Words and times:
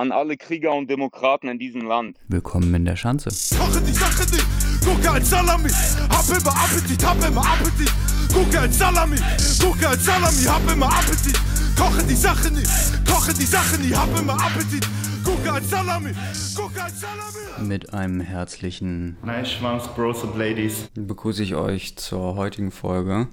an 0.00 0.12
alle 0.12 0.38
Krieger 0.38 0.72
und 0.72 0.88
Demokraten 0.88 1.48
in 1.48 1.58
diesem 1.58 1.82
Land. 1.82 2.16
Willkommen 2.28 2.74
in 2.74 2.86
der 2.86 2.96
Schanze. 2.96 3.28
Koche 3.58 3.82
die 3.82 3.92
Sache 3.92 4.22
nicht, 4.30 4.46
gucke 4.82 5.10
als 5.10 5.28
Salami, 5.28 5.68
hab 6.08 6.26
immer 6.28 6.56
Appetit, 6.56 7.04
hab 7.06 7.28
immer 7.28 7.42
Appetit. 7.42 7.92
Gucke 8.32 8.60
als 8.60 8.78
Salami, 8.78 9.16
gucke 9.60 9.88
als 9.88 10.04
Salami, 10.04 10.44
hab 10.46 10.72
immer 10.72 10.86
Appetit. 10.86 11.38
Koche 11.76 12.02
die 12.04 12.14
Sache 12.14 12.50
nicht, 12.50 12.70
koche 13.06 13.34
die 13.34 13.44
Sache 13.44 13.78
nicht, 13.78 13.94
hab 13.94 14.18
immer 14.18 14.32
Appetit. 14.42 14.88
Gucke 15.22 15.52
als 15.52 15.68
Salami, 15.68 16.12
gucke 16.56 16.82
als 16.82 16.98
Salami. 17.00 17.68
Mit 17.68 17.92
einem 17.92 18.20
herzlichen 18.20 19.18
Nice 19.22 19.52
Schwanz, 19.52 19.86
Bros 19.88 20.22
und 20.24 20.34
Ladies. 20.38 20.88
begrüße 20.94 21.42
ich 21.42 21.56
euch 21.56 21.96
zur 21.96 22.36
heutigen 22.36 22.70
Folge. 22.70 23.28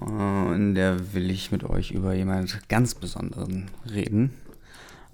Äh, 0.00 0.54
In 0.56 0.74
der 0.74 1.14
will 1.14 1.30
ich 1.30 1.52
mit 1.52 1.62
euch 1.62 1.92
über 1.92 2.14
jemand 2.14 2.68
ganz 2.68 2.96
Besonderen 2.96 3.70
reden, 3.88 4.32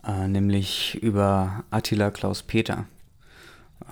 äh, 0.07 0.29
nämlich 0.29 1.03
über 1.03 1.65
Attila 1.71 2.11
Klaus 2.11 2.43
Peter, 2.43 2.87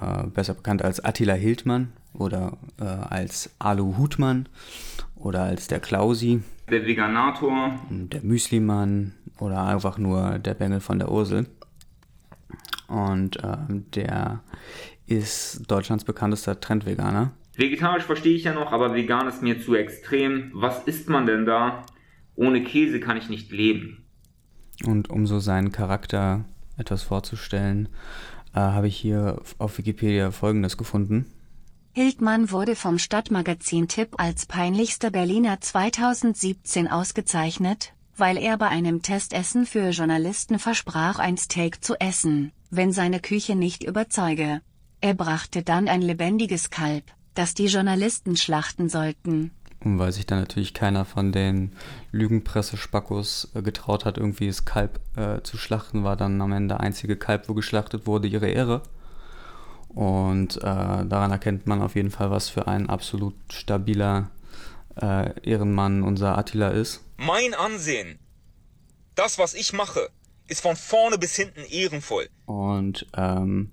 äh, 0.01 0.27
besser 0.27 0.55
bekannt 0.55 0.83
als 0.83 1.05
Attila 1.05 1.35
Hildmann 1.35 1.93
oder 2.15 2.59
äh, 2.81 2.85
als 2.85 3.55
Alu 3.59 3.97
Hutmann 3.99 4.49
oder 5.17 5.43
als 5.43 5.69
der 5.69 5.81
Klausi, 5.81 6.43
Der 6.71 6.87
Veganator, 6.87 7.79
der 7.91 8.23
Müslimann 8.23 9.15
oder 9.39 9.65
einfach 9.65 9.99
nur 9.99 10.39
der 10.39 10.55
Bengel 10.55 10.81
von 10.81 10.99
der 10.99 11.11
Ursel. 11.11 11.47
Und 12.89 13.39
ähm, 13.43 13.87
der 13.95 14.41
ist 15.07 15.71
Deutschlands 15.71 16.05
bekanntester 16.05 16.61
Trendveganer. 16.61 17.33
Vegetarisch 17.57 18.05
verstehe 18.05 18.35
ich 18.35 18.45
ja 18.45 18.55
noch, 18.55 18.73
aber 18.73 18.95
vegan 18.95 19.29
ist 19.29 19.43
mir 19.43 19.61
zu 19.61 19.75
extrem. 19.75 20.51
Was 20.55 20.85
isst 20.85 21.09
man 21.09 21.27
denn 21.27 21.45
da? 21.45 21.85
Ohne 22.35 22.63
Käse 22.65 23.01
kann 23.01 23.17
ich 23.17 23.29
nicht 23.29 23.53
leben. 23.53 24.02
Und 24.85 25.11
um 25.11 25.27
so 25.27 25.39
seinen 25.39 25.73
Charakter 25.73 26.45
etwas 26.77 27.03
vorzustellen, 27.03 27.89
äh, 28.55 28.59
habe 28.59 28.89
ich 28.89 28.97
hier 28.97 29.41
auf 29.59 29.79
Wikipedia 29.79 30.31
Folgendes 30.31 30.77
gefunden. 30.77 31.27
Hildmann 31.95 32.51
wurde 32.51 32.75
vom 32.75 32.99
Stadtmagazin 32.99 33.87
Tipp 33.87 34.15
als 34.17 34.47
peinlichster 34.47 35.11
Berliner 35.11 35.61
2017 35.61 36.89
ausgezeichnet, 36.89 37.93
weil 38.17 38.39
er 38.39 38.57
bei 38.57 38.69
einem 38.69 39.03
Testessen 39.03 39.67
für 39.67 39.91
Journalisten 39.91 40.59
versprach, 40.59 41.19
ein 41.19 41.37
Steak 41.37 41.85
zu 41.85 41.95
essen, 42.01 42.53
wenn 42.71 42.93
seine 42.93 43.21
Küche 43.21 43.57
nicht 43.57 43.85
überzeuge. 43.85 44.63
Er 45.03 45.15
brachte 45.15 45.63
dann 45.63 45.89
ein 45.89 46.01
lebendiges 46.01 46.71
Kalb, 46.71 47.05
das 47.35 47.55
die 47.55 47.67
Journalisten 47.67 48.37
schlachten 48.37 48.89
sollten. 48.89 49.51
Und 49.85 49.99
weil 49.99 50.13
sich 50.13 50.27
dann 50.27 50.41
natürlich 50.41 50.75
keiner 50.75 51.05
von 51.05 51.33
den 51.33 51.73
Lügenpresse-Spackos 52.13 53.51
äh, 53.55 53.63
getraut 53.63 54.05
hat, 54.05 54.17
irgendwie 54.17 54.47
das 54.47 54.65
Kalb 54.65 55.01
äh, 55.17 55.43
zu 55.43 55.57
schlachten, 55.57 56.05
war 56.05 56.17
dann 56.17 56.41
am 56.41 56.53
Ende 56.53 56.75
der 56.75 56.81
einzige 56.81 57.17
Kalb, 57.17 57.49
wo 57.49 57.55
geschlachtet 57.55 58.07
wurde, 58.07 58.29
ihre 58.29 58.49
Ehre. 58.49 58.83
Und 59.89 60.57
äh, 60.59 60.61
daran 60.61 61.31
erkennt 61.31 61.67
man 61.67 61.83
auf 61.83 61.97
jeden 61.97 62.11
Fall, 62.11 62.31
was 62.31 62.49
für 62.49 62.67
ein 62.67 62.89
absolut 62.89 63.35
stabiler 63.51 64.31
äh, 65.01 65.39
Ehrenmann 65.41 66.03
unser 66.03 66.39
Attila 66.39 66.69
ist. 66.69 67.03
Mein 67.19 67.55
Ansehen, 67.55 68.19
das, 69.15 69.39
was 69.39 69.55
ich 69.55 69.73
mache, 69.73 70.09
ist 70.49 70.63
von 70.63 70.77
vorne 70.77 71.19
bis 71.19 71.37
hinten 71.37 71.65
ehrenvoll. 71.71 72.29
Und 72.47 73.07
ähm, 73.15 73.71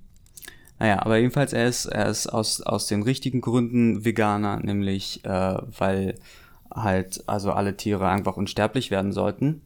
naja, 0.80 1.02
aber 1.02 1.17
jedenfalls 1.17 1.53
er 1.53 1.67
ist, 1.67 1.85
er 1.85 2.08
ist 2.08 2.27
aus, 2.27 2.61
aus 2.61 2.88
den 2.88 3.03
richtigen 3.03 3.41
Gründen 3.41 4.05
Veganer, 4.05 4.59
nämlich 4.61 5.23
äh, 5.25 5.58
weil 5.77 6.16
halt 6.73 7.23
also 7.27 7.52
alle 7.52 7.75
Tiere 7.75 8.08
einfach 8.08 8.38
unsterblich 8.38 8.91
werden 8.91 9.11
sollten. 9.11 9.61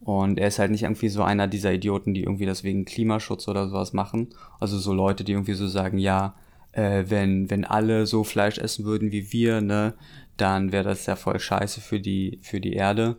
Und 0.00 0.38
er 0.38 0.48
ist 0.48 0.58
halt 0.58 0.72
nicht 0.72 0.82
irgendwie 0.82 1.08
so 1.08 1.22
einer 1.22 1.46
dieser 1.46 1.72
Idioten, 1.72 2.12
die 2.12 2.24
irgendwie 2.24 2.46
das 2.46 2.64
wegen 2.64 2.84
Klimaschutz 2.84 3.46
oder 3.48 3.68
sowas 3.68 3.92
machen. 3.92 4.28
Also 4.58 4.78
so 4.78 4.92
Leute, 4.92 5.22
die 5.24 5.32
irgendwie 5.32 5.54
so 5.54 5.68
sagen, 5.68 5.98
ja, 5.98 6.34
äh, 6.72 7.04
wenn, 7.08 7.50
wenn 7.50 7.64
alle 7.64 8.06
so 8.06 8.24
Fleisch 8.24 8.58
essen 8.58 8.84
würden 8.84 9.12
wie 9.12 9.32
wir, 9.32 9.60
ne, 9.60 9.94
dann 10.36 10.72
wäre 10.72 10.84
das 10.84 11.06
ja 11.06 11.16
voll 11.16 11.38
scheiße 11.38 11.80
für 11.80 12.00
die, 12.00 12.40
für 12.42 12.60
die 12.60 12.72
Erde. 12.72 13.16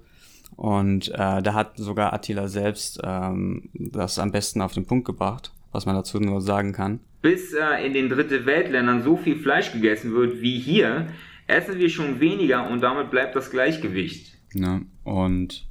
Und 0.56 1.10
äh, 1.10 1.42
da 1.42 1.54
hat 1.54 1.78
sogar 1.78 2.14
Attila 2.14 2.48
selbst 2.48 3.00
ähm, 3.04 3.70
das 3.74 4.20
am 4.20 4.32
besten 4.32 4.62
auf 4.62 4.74
den 4.74 4.86
Punkt 4.86 5.06
gebracht, 5.06 5.52
was 5.74 5.86
man 5.86 5.96
dazu 5.96 6.20
nur 6.20 6.40
sagen 6.40 6.72
kann. 6.72 7.02
Bis 7.22 7.54
äh, 7.54 7.86
in 7.86 7.94
den 7.94 8.10
dritte 8.10 8.46
Weltländern 8.46 9.04
so 9.04 9.18
viel 9.18 9.36
Fleisch 9.36 9.74
gegessen 9.74 10.14
wird 10.14 10.42
wie 10.42 10.60
hier, 10.60 11.08
essen 11.48 11.78
wir 11.78 11.90
schon 11.90 12.20
weniger 12.20 12.70
und 12.70 12.82
damit 12.82 13.12
bleibt 13.12 13.36
das 13.36 13.52
Gleichgewicht. 13.52 14.38
Ne? 14.54 14.86
Und 15.04 15.66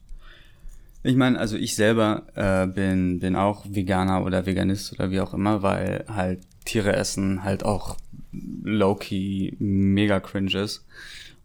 ich 1.03 1.17
meine, 1.17 1.39
also 1.39 1.57
ich 1.57 1.75
selber 1.75 2.27
äh, 2.35 2.67
bin, 2.67 3.19
bin 3.21 3.37
auch 3.37 3.65
Veganer 3.69 4.25
oder 4.25 4.47
Veganist 4.47 4.93
oder 4.93 5.11
wie 5.11 5.21
auch 5.21 5.35
immer, 5.35 5.63
weil 5.63 6.05
halt 6.09 6.41
Tiere 6.65 6.95
essen 6.95 7.43
halt 7.43 7.65
auch 7.65 7.97
low-key 8.33 9.57
mega 9.59 10.21
cringe 10.21 10.59
ist. 10.59 10.87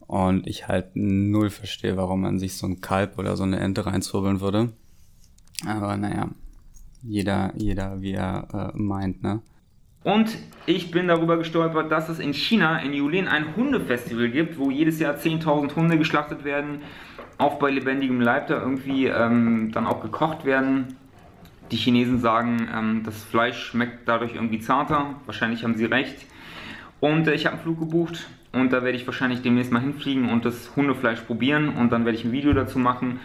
Und 0.05 0.47
ich 0.47 0.67
halt 0.67 0.95
null 0.95 1.49
verstehe, 1.49 1.97
warum 1.97 2.21
man 2.21 2.39
sich 2.39 2.55
so 2.55 2.65
ein 2.65 2.79
Kalb 2.79 3.17
oder 3.17 3.35
so 3.35 3.43
eine 3.43 3.59
Ente 3.59 3.85
reinzwirbeln 3.85 4.39
würde. 4.39 4.71
Aber 5.65 5.97
naja, 5.97 6.29
jeder, 7.07 7.53
jeder 7.55 8.01
wie 8.01 8.13
er 8.13 8.73
äh, 8.75 8.77
meint, 8.77 9.23
ne? 9.23 9.41
Und 10.03 10.37
ich 10.65 10.91
bin 10.91 11.09
darüber 11.09 11.35
gestolpert, 11.37 11.91
dass 11.91 12.07
es 12.07 12.19
in 12.19 12.33
China 12.33 12.79
in 12.79 12.93
Yulin 12.93 13.27
ein 13.27 13.57
Hundefestival 13.57 14.29
gibt, 14.29 14.57
wo 14.57 14.71
jedes 14.71 14.99
Jahr 14.99 15.15
10.000 15.15 15.75
Hunde 15.75 15.97
geschlachtet 15.97 16.45
werden, 16.45 16.81
auch 17.37 17.59
bei 17.59 17.69
lebendigem 17.69 18.21
Leib 18.21 18.47
da 18.47 18.61
irgendwie 18.61 19.07
ähm, 19.07 19.71
dann 19.73 19.85
auch 19.85 20.01
gekocht 20.01 20.45
werden. 20.45 20.95
Die 21.71 21.75
Chinesen 21.75 22.19
sagen, 22.19 22.69
ähm, 22.73 23.01
das 23.03 23.21
Fleisch 23.21 23.61
schmeckt 23.61 24.07
dadurch 24.07 24.35
irgendwie 24.35 24.59
zarter. 24.59 25.15
Wahrscheinlich 25.25 25.63
haben 25.63 25.75
sie 25.75 25.85
recht. 25.85 26.25
Und 27.01 27.27
äh, 27.27 27.33
ich 27.33 27.45
habe 27.45 27.55
einen 27.55 27.63
Flug 27.63 27.79
gebucht 27.79 28.27
und 28.53 28.71
da 28.71 28.83
werde 28.83 28.97
ich 28.97 29.05
wahrscheinlich 29.05 29.41
demnächst 29.41 29.71
mal 29.71 29.81
hinfliegen 29.81 30.29
und 30.29 30.45
das 30.45 30.75
Hundefleisch 30.75 31.19
probieren 31.21 31.69
und 31.69 31.91
dann 31.91 32.05
werde 32.05 32.17
ich 32.17 32.23
ein 32.23 32.31
Video 32.31 32.53
dazu 32.53 32.79
machen. 32.79 33.19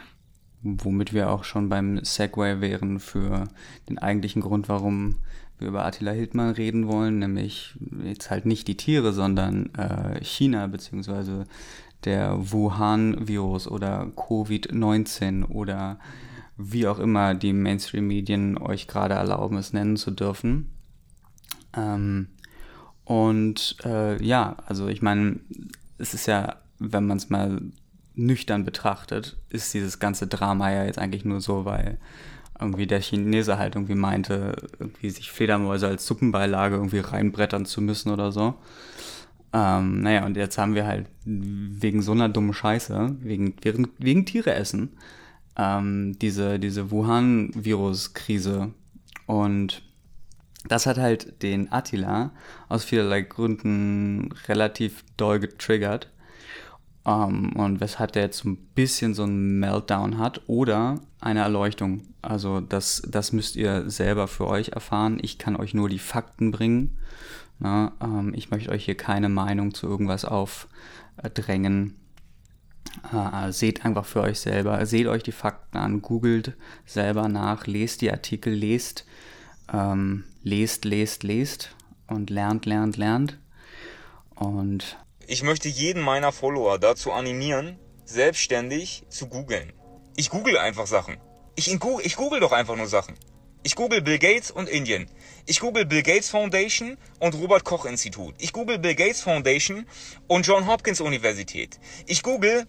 Womit 0.62 1.12
wir 1.12 1.30
auch 1.30 1.44
schon 1.44 1.68
beim 1.68 2.04
Segway 2.04 2.60
wären 2.60 3.00
für 3.00 3.48
den 3.88 3.98
eigentlichen 3.98 4.42
Grund, 4.42 4.68
warum 4.68 5.16
wir 5.58 5.68
über 5.68 5.84
Attila 5.84 6.12
Hildmann 6.12 6.50
reden 6.50 6.88
wollen, 6.88 7.18
nämlich 7.18 7.74
jetzt 8.04 8.30
halt 8.30 8.46
nicht 8.46 8.68
die 8.68 8.76
Tiere, 8.76 9.12
sondern 9.12 9.74
äh, 9.74 10.22
China 10.22 10.66
beziehungsweise 10.66 11.46
der 12.04 12.52
Wuhan-Virus 12.52 13.68
oder 13.68 14.06
Covid-19 14.16 15.46
oder 15.46 15.98
wie 16.56 16.86
auch 16.86 16.98
immer 16.98 17.34
die 17.34 17.52
Mainstream-Medien 17.52 18.58
euch 18.58 18.86
gerade 18.86 19.14
erlauben, 19.14 19.56
es 19.56 19.72
nennen 19.72 19.96
zu 19.96 20.10
dürfen. 20.10 20.70
Ähm, 21.74 22.28
und 23.04 23.76
äh, 23.84 24.22
ja, 24.22 24.56
also 24.66 24.88
ich 24.88 25.02
meine, 25.02 25.40
es 25.98 26.14
ist 26.14 26.26
ja, 26.26 26.56
wenn 26.78 27.06
man 27.06 27.16
es 27.16 27.30
mal 27.30 27.60
nüchtern 28.14 28.64
betrachtet, 28.64 29.36
ist 29.48 29.72
dieses 29.74 29.98
ganze 29.98 30.26
Drama 30.26 30.70
ja 30.70 30.84
jetzt 30.84 30.98
eigentlich 30.98 31.24
nur 31.24 31.40
so, 31.40 31.64
weil 31.64 31.98
irgendwie 32.60 32.86
der 32.86 33.00
Chinese 33.00 33.58
halt 33.58 33.74
irgendwie 33.74 33.94
meinte, 33.94 34.54
irgendwie 34.78 35.10
sich 35.10 35.30
Fledermäuse 35.32 35.88
als 35.88 36.06
Suppenbeilage 36.06 36.76
irgendwie 36.76 37.00
reinbrettern 37.00 37.66
zu 37.66 37.80
müssen 37.80 38.10
oder 38.10 38.32
so. 38.32 38.54
Ähm, 39.52 40.00
naja, 40.00 40.24
und 40.24 40.36
jetzt 40.36 40.56
haben 40.56 40.74
wir 40.74 40.86
halt 40.86 41.06
wegen 41.24 42.02
so 42.02 42.12
einer 42.12 42.28
dummen 42.28 42.54
Scheiße, 42.54 43.16
wegen, 43.20 43.54
wegen, 43.62 43.88
wegen 43.98 44.24
Tiere 44.24 44.54
essen, 44.54 44.96
ähm, 45.56 46.18
diese, 46.20 46.58
diese 46.58 46.90
Wuhan-Virus-Krise. 46.90 48.72
Und 49.26 49.82
das 50.66 50.86
hat 50.86 50.96
halt 50.98 51.42
den 51.42 51.70
Attila 51.72 52.32
aus 52.68 52.84
vielerlei 52.84 53.22
Gründen 53.22 54.32
relativ 54.48 55.04
doll 55.16 55.38
getriggert. 55.40 56.08
Um, 57.04 57.56
und 57.56 57.80
weshalb 57.80 58.12
der 58.12 58.22
jetzt 58.22 58.38
so 58.38 58.48
ein 58.48 58.56
bisschen 58.56 59.12
so 59.14 59.24
einen 59.24 59.58
Meltdown 59.58 60.18
hat 60.18 60.42
oder 60.46 61.00
eine 61.20 61.40
Erleuchtung. 61.40 62.02
Also 62.22 62.60
das, 62.60 63.02
das 63.08 63.32
müsst 63.32 63.56
ihr 63.56 63.90
selber 63.90 64.28
für 64.28 64.46
euch 64.46 64.68
erfahren. 64.68 65.18
Ich 65.20 65.36
kann 65.38 65.56
euch 65.56 65.74
nur 65.74 65.88
die 65.88 65.98
Fakten 65.98 66.52
bringen. 66.52 66.96
Na, 67.58 67.92
ähm, 68.00 68.32
ich 68.34 68.50
möchte 68.50 68.70
euch 68.70 68.84
hier 68.84 68.96
keine 68.96 69.28
Meinung 69.28 69.74
zu 69.74 69.88
irgendwas 69.88 70.24
aufdrängen. 70.24 71.96
Äh, 73.12 73.50
seht 73.50 73.84
einfach 73.84 74.04
für 74.04 74.20
euch 74.20 74.38
selber, 74.38 74.84
seht 74.86 75.06
euch 75.08 75.24
die 75.24 75.32
Fakten 75.32 75.78
an, 75.78 76.02
googelt 76.02 76.56
selber 76.86 77.28
nach, 77.28 77.66
lest 77.66 78.00
die 78.00 78.12
Artikel, 78.12 78.52
lest, 78.52 79.06
ähm, 79.72 80.24
lest, 80.42 80.84
lest, 80.84 81.24
lest 81.24 81.74
und 82.06 82.30
lernt, 82.30 82.66
lernt, 82.66 82.96
lernt. 82.96 83.38
Und 84.34 84.98
Ich 85.26 85.42
möchte 85.42 85.68
jeden 85.68 86.02
meiner 86.02 86.32
Follower 86.32 86.78
dazu 86.78 87.12
animieren, 87.12 87.78
selbstständig 88.04 89.04
zu 89.08 89.28
googeln. 89.28 89.72
Ich 90.16 90.30
google 90.30 90.58
einfach 90.58 90.86
Sachen. 90.86 91.16
Ich, 91.54 91.78
Google, 91.78 92.04
ich 92.04 92.16
google 92.16 92.40
doch 92.40 92.52
einfach 92.52 92.76
nur 92.76 92.86
Sachen. 92.86 93.14
Ich 93.62 93.76
google 93.76 94.02
Bill 94.02 94.18
Gates 94.18 94.50
und 94.50 94.68
Indien. 94.68 95.06
Ich 95.46 95.60
google 95.60 95.86
Bill 95.86 96.02
Gates 96.02 96.30
Foundation 96.30 96.96
und 97.20 97.34
Robert 97.34 97.64
Koch 97.64 97.84
Institut. 97.84 98.34
Ich 98.38 98.52
google 98.52 98.78
Bill 98.78 98.96
Gates 98.96 99.20
Foundation 99.20 99.86
und 100.26 100.46
John 100.46 100.66
Hopkins 100.66 101.00
Universität. 101.00 101.78
Ich 102.06 102.22
google, 102.22 102.66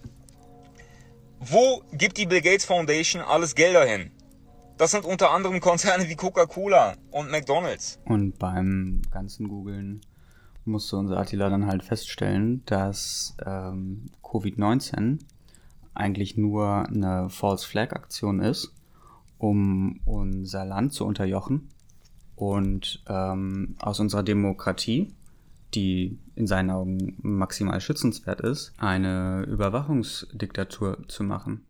wo 1.40 1.82
gibt 1.92 2.16
die 2.16 2.26
Bill 2.26 2.42
Gates 2.42 2.64
Foundation 2.64 3.22
alles 3.22 3.54
Gelder 3.56 3.84
hin? 3.84 4.12
Das 4.76 4.92
sind 4.92 5.04
unter 5.04 5.30
anderem 5.30 5.60
Konzerne 5.60 6.08
wie 6.08 6.16
Coca-Cola 6.16 6.96
und 7.10 7.30
McDonald's. 7.30 7.98
Und 8.04 8.38
beim 8.38 9.02
ganzen 9.10 9.48
Googlen 9.48 10.00
musste 10.64 10.96
unser 10.96 11.18
Attila 11.18 11.50
dann 11.50 11.66
halt 11.66 11.84
feststellen, 11.84 12.62
dass 12.66 13.36
ähm, 13.44 14.06
Covid-19 14.22 15.18
eigentlich 15.94 16.36
nur 16.36 16.86
eine 16.86 17.30
False 17.30 17.66
Flag 17.66 17.92
Aktion 17.92 18.40
ist, 18.40 18.72
um 19.38 20.00
unser 20.04 20.64
Land 20.64 20.92
zu 20.92 21.04
unterjochen 21.04 21.68
und 22.36 23.02
ähm, 23.08 23.76
aus 23.80 24.00
unserer 24.00 24.22
Demokratie, 24.22 25.14
die 25.74 26.18
in 26.34 26.46
seinen 26.46 26.70
Augen 26.70 27.16
maximal 27.22 27.80
schützenswert 27.80 28.40
ist, 28.40 28.72
eine 28.78 29.44
Überwachungsdiktatur 29.48 31.06
zu 31.08 31.24
machen. 31.24 31.66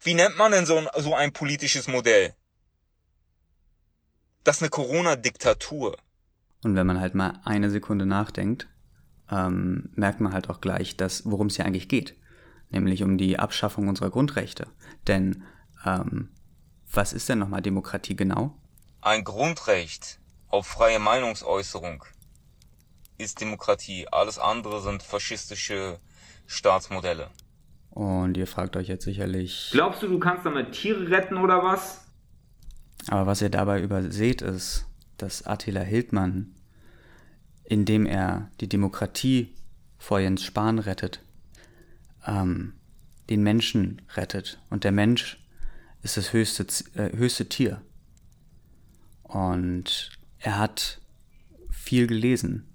Wie 0.00 0.14
nennt 0.14 0.36
man 0.36 0.52
denn 0.52 0.66
so 0.66 0.76
ein, 0.76 0.88
so 0.98 1.14
ein 1.14 1.32
politisches 1.32 1.88
Modell? 1.88 2.34
Das 4.44 4.56
ist 4.56 4.62
eine 4.62 4.70
Corona-Diktatur. 4.70 5.96
Und 6.64 6.74
wenn 6.76 6.86
man 6.86 7.00
halt 7.00 7.14
mal 7.14 7.40
eine 7.44 7.70
Sekunde 7.70 8.06
nachdenkt, 8.06 8.68
ähm, 9.30 9.90
merkt 9.94 10.20
man 10.20 10.32
halt 10.32 10.50
auch 10.50 10.60
gleich, 10.60 10.96
dass 10.96 11.30
worum 11.30 11.46
es 11.48 11.56
hier 11.56 11.66
eigentlich 11.66 11.88
geht, 11.88 12.16
nämlich 12.70 13.02
um 13.02 13.18
die 13.18 13.38
Abschaffung 13.38 13.88
unserer 13.88 14.10
Grundrechte. 14.10 14.66
Denn 15.06 15.44
ähm, 15.84 16.30
was 16.92 17.12
ist 17.12 17.28
denn 17.28 17.38
nochmal 17.38 17.62
Demokratie 17.62 18.16
genau? 18.16 18.56
Ein 19.00 19.24
Grundrecht 19.24 20.18
auf 20.48 20.66
freie 20.66 20.98
Meinungsäußerung 20.98 22.04
ist 23.18 23.40
Demokratie. 23.40 24.08
Alles 24.10 24.38
andere 24.38 24.80
sind 24.80 25.02
faschistische 25.02 25.98
Staatsmodelle. 26.46 27.30
Und 27.90 28.36
ihr 28.36 28.46
fragt 28.46 28.76
euch 28.76 28.88
jetzt 28.88 29.04
sicherlich. 29.04 29.70
Glaubst 29.72 30.02
du, 30.02 30.08
du 30.08 30.18
kannst 30.18 30.44
damit 30.44 30.72
Tiere 30.72 31.10
retten 31.10 31.36
oder 31.36 31.62
was? 31.62 32.04
Aber 33.08 33.26
was 33.26 33.42
ihr 33.42 33.50
dabei 33.50 33.80
überseht, 33.80 34.42
ist, 34.42 34.86
dass 35.16 35.46
Attila 35.46 35.80
Hildmann, 35.80 36.53
indem 37.64 38.06
er 38.06 38.50
die 38.60 38.68
Demokratie 38.68 39.54
vor 39.98 40.20
Jens 40.20 40.42
Spahn 40.42 40.78
rettet, 40.78 41.20
ähm, 42.26 42.74
den 43.30 43.42
Menschen 43.42 44.02
rettet. 44.14 44.58
Und 44.70 44.84
der 44.84 44.92
Mensch 44.92 45.38
ist 46.02 46.16
das 46.16 46.32
höchste, 46.32 46.66
äh, 46.94 47.16
höchste 47.16 47.48
Tier. 47.48 47.80
Und 49.22 50.10
er 50.38 50.58
hat 50.58 51.00
viel 51.70 52.06
gelesen. 52.06 52.68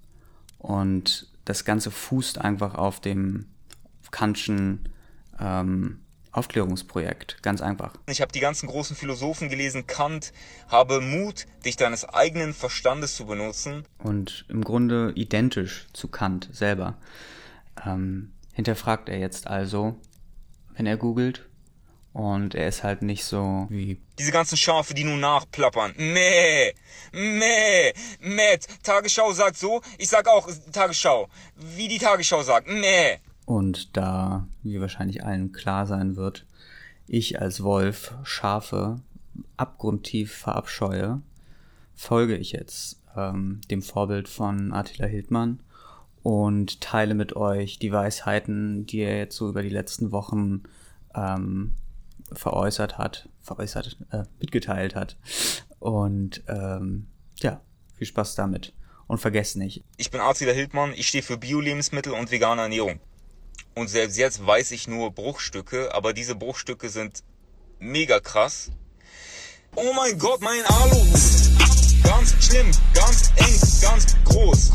Und 0.58 1.28
das 1.44 1.64
Ganze 1.64 1.90
fußt 1.90 2.38
einfach 2.38 2.74
auf 2.74 3.00
dem 3.00 3.46
Kantschen 4.10 4.88
ähm, 5.38 6.00
Aufklärungsprojekt, 6.32 7.42
ganz 7.42 7.60
einfach. 7.60 7.94
Ich 8.06 8.20
habe 8.20 8.32
die 8.32 8.40
ganzen 8.40 8.68
großen 8.68 8.94
Philosophen 8.94 9.48
gelesen, 9.48 9.86
Kant, 9.86 10.32
habe 10.68 11.00
Mut, 11.00 11.46
dich 11.64 11.76
deines 11.76 12.04
eigenen 12.04 12.54
Verstandes 12.54 13.16
zu 13.16 13.26
benutzen. 13.26 13.84
Und 13.98 14.44
im 14.48 14.62
Grunde 14.62 15.12
identisch 15.16 15.86
zu 15.92 16.08
Kant 16.08 16.48
selber. 16.52 16.96
Ähm, 17.84 18.32
hinterfragt 18.52 19.08
er 19.08 19.18
jetzt 19.18 19.46
also, 19.46 19.96
wenn 20.74 20.86
er 20.86 20.96
googelt, 20.96 21.46
und 22.12 22.56
er 22.56 22.68
ist 22.68 22.82
halt 22.82 23.02
nicht 23.02 23.24
so 23.24 23.66
wie. 23.70 24.00
Diese 24.18 24.32
ganzen 24.32 24.56
Schafe, 24.56 24.94
die 24.94 25.04
nun 25.04 25.20
nachplappern. 25.20 25.94
Meh, 25.96 26.72
meh, 27.12 27.92
meh. 28.20 28.58
Tagesschau 28.82 29.32
sagt 29.32 29.56
so, 29.56 29.80
ich 29.96 30.08
sag 30.08 30.26
auch 30.26 30.48
Tagesschau. 30.72 31.28
Wie 31.54 31.86
die 31.86 31.98
Tagesschau 31.98 32.42
sagt. 32.42 32.66
Meh. 32.66 33.18
Und 33.46 33.96
da, 33.96 34.46
wie 34.62 34.80
wahrscheinlich 34.80 35.24
allen 35.24 35.52
klar 35.52 35.86
sein 35.86 36.16
wird, 36.16 36.46
ich 37.06 37.40
als 37.40 37.62
Wolf 37.62 38.14
Schafe 38.22 39.00
abgrundtief 39.56 40.32
verabscheue, 40.32 41.20
folge 41.94 42.36
ich 42.36 42.52
jetzt 42.52 43.00
ähm, 43.16 43.60
dem 43.70 43.82
Vorbild 43.82 44.28
von 44.28 44.72
Attila 44.72 45.06
Hildmann 45.06 45.60
und 46.22 46.80
teile 46.80 47.14
mit 47.14 47.34
euch 47.34 47.78
die 47.78 47.92
Weisheiten, 47.92 48.86
die 48.86 49.00
er 49.00 49.18
jetzt 49.18 49.36
so 49.36 49.48
über 49.48 49.62
die 49.62 49.68
letzten 49.68 50.12
Wochen 50.12 50.62
ähm, 51.14 51.74
veräußert 52.32 52.98
hat, 52.98 53.28
veräußert, 53.42 53.98
äh, 54.12 54.24
mitgeteilt 54.38 54.94
hat. 54.94 55.16
Und 55.78 56.42
ähm, 56.46 57.06
ja, 57.40 57.60
viel 57.94 58.06
Spaß 58.06 58.34
damit. 58.34 58.72
Und 59.06 59.18
vergesst 59.18 59.56
nicht. 59.56 59.82
Ich 59.96 60.10
bin 60.10 60.20
Attila 60.20 60.52
Hildmann, 60.52 60.92
ich 60.92 61.08
stehe 61.08 61.22
für 61.22 61.36
Bio-Lebensmittel 61.36 62.12
und 62.12 62.30
vegane 62.30 62.62
Ernährung. 62.62 63.00
Und 63.74 63.88
selbst 63.88 64.16
jetzt 64.16 64.44
weiß 64.44 64.72
ich 64.72 64.88
nur 64.88 65.12
Bruchstücke, 65.12 65.94
aber 65.94 66.12
diese 66.12 66.34
Bruchstücke 66.34 66.88
sind 66.88 67.22
mega 67.78 68.20
krass. 68.20 68.70
Oh 69.76 69.92
mein 69.94 70.18
Gott, 70.18 70.40
mein 70.40 70.64
Aluhut. 70.64 71.20
Ganz 72.02 72.34
schlimm, 72.44 72.70
ganz 72.94 73.30
eng, 73.36 73.80
ganz 73.80 74.16
groß. 74.24 74.70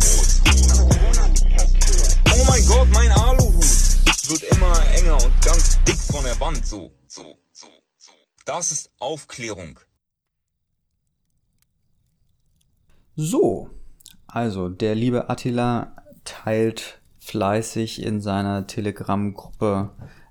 Oh 2.34 2.44
mein 2.48 2.66
Gott, 2.66 2.88
mein 2.92 3.12
Aluhut. 3.12 3.66
Wird 4.28 4.44
immer 4.44 4.90
enger 4.96 5.24
und 5.24 5.42
ganz 5.44 5.84
dick 5.84 5.98
von 5.98 6.24
der 6.24 6.40
Wand, 6.40 6.66
so, 6.66 6.92
so, 7.08 7.38
so, 7.52 7.68
so. 7.98 8.12
Das 8.46 8.72
ist 8.72 8.90
Aufklärung. 9.00 9.80
So, 13.16 13.70
also 14.28 14.70
der 14.70 14.96
liebe 14.96 15.30
Attila 15.30 15.96
teilt 16.24 17.02
fleißig 17.26 18.04
in 18.04 18.22
seiner 18.22 18.68
Telegram-Gruppe 18.68 19.90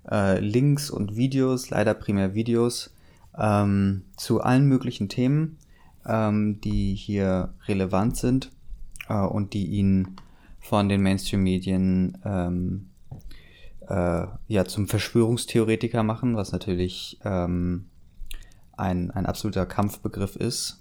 äh, 0.08 0.38
Links 0.38 0.90
und 0.90 1.16
Videos, 1.16 1.70
leider 1.70 1.92
primär 1.92 2.34
Videos, 2.34 2.94
ähm, 3.36 4.04
zu 4.16 4.40
allen 4.40 4.66
möglichen 4.68 5.08
Themen, 5.08 5.58
ähm, 6.06 6.60
die 6.60 6.94
hier 6.94 7.52
relevant 7.66 8.16
sind 8.16 8.52
äh, 9.08 9.14
und 9.14 9.54
die 9.54 9.66
ihn 9.66 10.16
von 10.60 10.88
den 10.88 11.02
Mainstream-Medien 11.02 12.18
ähm, 12.24 12.90
äh, 13.88 14.26
ja, 14.46 14.64
zum 14.64 14.86
Verschwörungstheoretiker 14.86 16.04
machen, 16.04 16.36
was 16.36 16.52
natürlich 16.52 17.18
ähm, 17.24 17.86
ein, 18.76 19.10
ein 19.10 19.26
absoluter 19.26 19.66
Kampfbegriff 19.66 20.36
ist. 20.36 20.80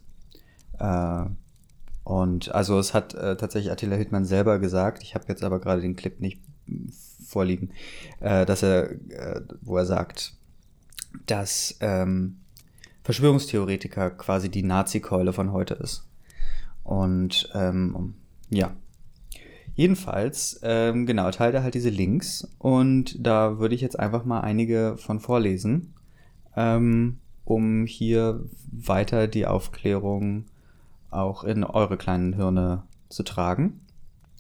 Und 2.04 2.54
also 2.54 2.78
es 2.80 2.94
hat 2.94 3.14
äh, 3.14 3.38
tatsächlich 3.38 3.72
Attila 3.72 3.96
Hildmann 3.96 4.26
selber 4.26 4.60
gesagt, 4.60 5.04
ich 5.04 5.16
habe 5.16 5.26
jetzt 5.28 5.44
aber 5.44 5.60
gerade 5.60 5.82
den 5.82 5.96
Clip 5.96 6.20
nicht 6.20 6.42
vorliegen, 7.26 7.72
äh, 8.20 8.46
dass 8.46 8.64
er, 8.64 8.92
äh, 8.92 9.42
wo 9.62 9.78
er 9.78 9.86
sagt, 9.86 10.34
dass 11.26 11.78
ähm, 11.80 12.38
Verschwörungstheoretiker 13.04 14.12
quasi 14.12 14.50
die 14.50 14.64
Nazi-Keule 14.64 15.34
von 15.34 15.52
heute 15.52 15.76
ist. 15.76 16.08
Und 16.84 17.50
ähm, 17.54 18.16
ja. 18.50 18.76
Jedenfalls, 19.76 20.60
ähm, 20.62 21.08
genau, 21.08 21.32
teilt 21.32 21.56
er 21.56 21.64
halt 21.64 21.74
diese 21.74 21.90
Links 21.90 22.48
und 22.60 23.16
da 23.26 23.58
würde 23.58 23.74
ich 23.74 23.82
jetzt 23.82 24.00
einfach 24.00 24.24
mal 24.24 24.42
einige 24.42 24.98
von 24.98 25.20
vorlesen, 25.20 25.96
ähm, 26.56 27.18
um 27.44 27.88
hier 27.88 28.44
weiter 28.72 29.28
die 29.28 29.48
Aufklärung 29.48 30.46
auch 31.16 31.44
in 31.44 31.64
eure 31.64 31.98
kleinen 31.98 32.34
Hirne 32.34 32.84
zu 33.10 33.24
tragen. 33.24 33.82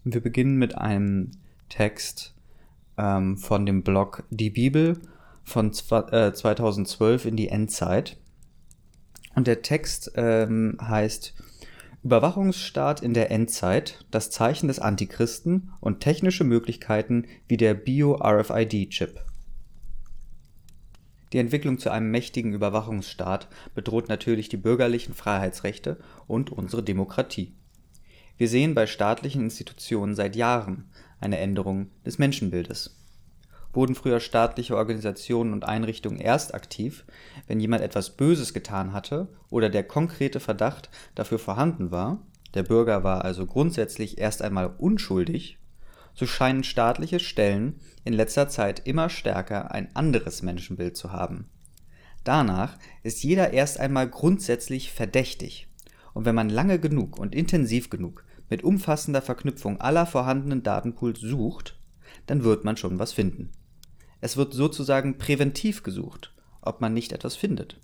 Wir 0.04 0.22
beginnen 0.22 0.58
mit 0.58 0.78
einem 0.78 1.32
Text 1.70 2.36
ähm, 2.98 3.38
von 3.38 3.66
dem 3.66 3.84
Blog 3.84 4.24
Die 4.30 4.50
Bibel 4.50 5.00
von 5.44 5.72
äh, 5.92 6.34
2012 6.34 7.26
in 7.26 7.36
die 7.36 7.50
Endzeit. 7.50 8.18
Und 9.36 9.48
der 9.48 9.62
Text 9.62 10.12
ähm, 10.16 10.78
heißt 10.82 11.34
Überwachungsstaat 12.04 13.02
in 13.02 13.14
der 13.14 13.32
Endzeit, 13.32 14.06
das 14.12 14.30
Zeichen 14.30 14.68
des 14.68 14.80
Antichristen 14.80 15.72
und 15.80 16.02
technische 16.02 16.44
Möglichkeiten 16.44 17.26
wie 17.48 17.58
der 17.58 17.74
Bio-RFID-Chip. 17.74 19.22
Die 21.34 21.40
Entwicklung 21.40 21.80
zu 21.80 21.90
einem 21.90 22.12
mächtigen 22.12 22.54
Überwachungsstaat 22.54 23.48
bedroht 23.74 24.08
natürlich 24.08 24.50
die 24.50 24.58
bürgerlichen 24.58 25.16
Freiheitsrechte 25.16 25.98
und 26.28 26.52
unsere 26.52 26.84
Demokratie. 26.84 27.54
Wir 28.38 28.48
sehen 28.48 28.76
bei 28.76 28.86
staatlichen 28.86 29.44
Institutionen 29.44 30.16
seit 30.16 30.36
Jahren 30.36 30.90
eine 31.20 31.40
Änderung 31.40 31.90
des 32.06 32.20
Menschenbildes. 32.20 33.00
Wurden 33.74 33.96
früher 33.96 34.20
staatliche 34.20 34.78
Organisationen 34.78 35.54
und 35.54 35.66
Einrichtungen 35.66 36.20
erst 36.20 36.54
aktiv, 36.54 37.04
wenn 37.48 37.60
jemand 37.60 37.82
etwas 37.82 38.12
Böses 38.12 38.54
getan 38.54 38.94
hatte 38.94 39.28
oder 39.50 39.70
der 39.70 39.84
konkrete 39.84 40.40
Verdacht 40.40 40.92
dafür 41.16 41.40
vorhanden 41.40 41.90
war, 41.90 42.22
der 42.54 42.62
Bürger 42.62 43.04
war 43.04 43.26
also 43.26 43.48
grundsätzlich 43.48 44.20
erst 44.20 44.44
einmal 44.44 44.72
unschuldig 44.78 45.58
so 46.14 46.26
scheinen 46.26 46.64
staatliche 46.64 47.20
Stellen 47.20 47.80
in 48.04 48.14
letzter 48.14 48.48
Zeit 48.50 48.86
immer 48.86 49.10
stärker 49.10 49.72
ein 49.72 49.96
anderes 49.96 50.42
Menschenbild 50.42 50.96
zu 50.96 51.12
haben. 51.12 51.50
Danach 52.24 52.78
ist 53.02 53.24
jeder 53.24 53.52
erst 53.52 53.80
einmal 53.80 54.10
grundsätzlich 54.10 54.92
verdächtig, 54.92 55.68
und 56.14 56.26
wenn 56.26 56.36
man 56.36 56.50
lange 56.50 56.80
genug 56.80 57.18
und 57.18 57.36
intensiv 57.36 57.90
genug 57.90 58.24
mit 58.50 58.64
umfassender 58.64 59.22
Verknüpfung 59.22 59.82
aller 59.82 60.06
vorhandenen 60.06 60.64
Datenpools 60.64 61.20
sucht, 61.20 61.80
dann 62.28 62.44
wird 62.44 62.64
man 62.64 62.78
schon 62.78 63.00
was 63.00 63.12
finden. 63.12 63.52
Es 64.22 64.38
wird 64.38 64.54
sozusagen 64.54 65.18
präventiv 65.18 65.84
gesucht, 65.84 66.34
ob 66.62 66.80
man 66.80 66.94
nicht 66.94 67.12
etwas 67.12 67.36
findet. 67.36 67.80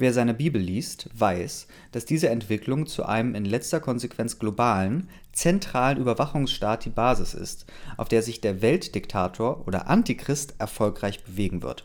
Wer 0.00 0.14
seine 0.14 0.32
Bibel 0.32 0.62
liest, 0.62 1.10
weiß, 1.12 1.66
dass 1.92 2.06
diese 2.06 2.30
Entwicklung 2.30 2.86
zu 2.86 3.04
einem 3.04 3.34
in 3.34 3.44
letzter 3.44 3.80
Konsequenz 3.80 4.38
globalen, 4.38 5.10
zentralen 5.32 5.98
Überwachungsstaat 5.98 6.86
die 6.86 6.90
Basis 6.90 7.34
ist, 7.34 7.66
auf 7.98 8.08
der 8.08 8.22
sich 8.22 8.40
der 8.40 8.62
Weltdiktator 8.62 9.68
oder 9.68 9.88
Antichrist 9.88 10.54
erfolgreich 10.56 11.22
bewegen 11.22 11.62
wird. 11.62 11.84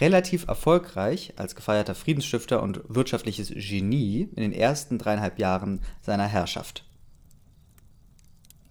Relativ 0.00 0.48
erfolgreich 0.48 1.34
als 1.36 1.54
gefeierter 1.54 1.94
Friedensstifter 1.94 2.62
und 2.62 2.80
wirtschaftliches 2.88 3.50
Genie 3.50 4.30
in 4.34 4.40
den 4.40 4.52
ersten 4.54 4.96
dreieinhalb 4.96 5.38
Jahren 5.38 5.82
seiner 6.00 6.26
Herrschaft. 6.26 6.86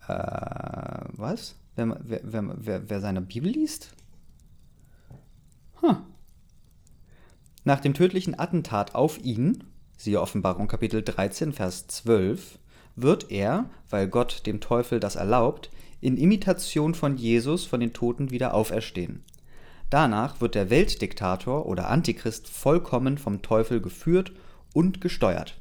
Äh, 0.07 1.05
was? 1.09 1.53
Wer, 1.75 1.99
wer, 2.01 2.19
wer, 2.23 2.89
wer 2.89 2.99
seine 2.99 3.21
Bibel 3.21 3.51
liest? 3.51 3.93
Huh. 5.83 5.97
Nach 7.67 7.79
dem 7.79 7.95
tödlichen 7.95 8.37
Attentat 8.37 8.93
auf 8.93 9.17
ihn, 9.23 9.63
siehe 9.97 10.21
Offenbarung 10.21 10.67
Kapitel 10.67 11.01
13, 11.01 11.51
Vers 11.51 11.87
12, 11.87 12.59
wird 12.95 13.31
er, 13.31 13.71
weil 13.89 14.07
Gott 14.07 14.45
dem 14.45 14.61
Teufel 14.61 14.99
das 14.99 15.15
erlaubt, 15.15 15.71
in 15.99 16.15
Imitation 16.15 16.93
von 16.93 17.17
Jesus 17.17 17.65
von 17.65 17.79
den 17.79 17.91
Toten 17.91 18.29
wieder 18.29 18.53
auferstehen. 18.53 19.23
Danach 19.89 20.41
wird 20.41 20.53
der 20.53 20.69
Weltdiktator 20.69 21.65
oder 21.65 21.89
Antichrist 21.89 22.47
vollkommen 22.47 23.17
vom 23.17 23.41
Teufel 23.41 23.81
geführt 23.81 24.31
und 24.75 25.01
gesteuert. 25.01 25.59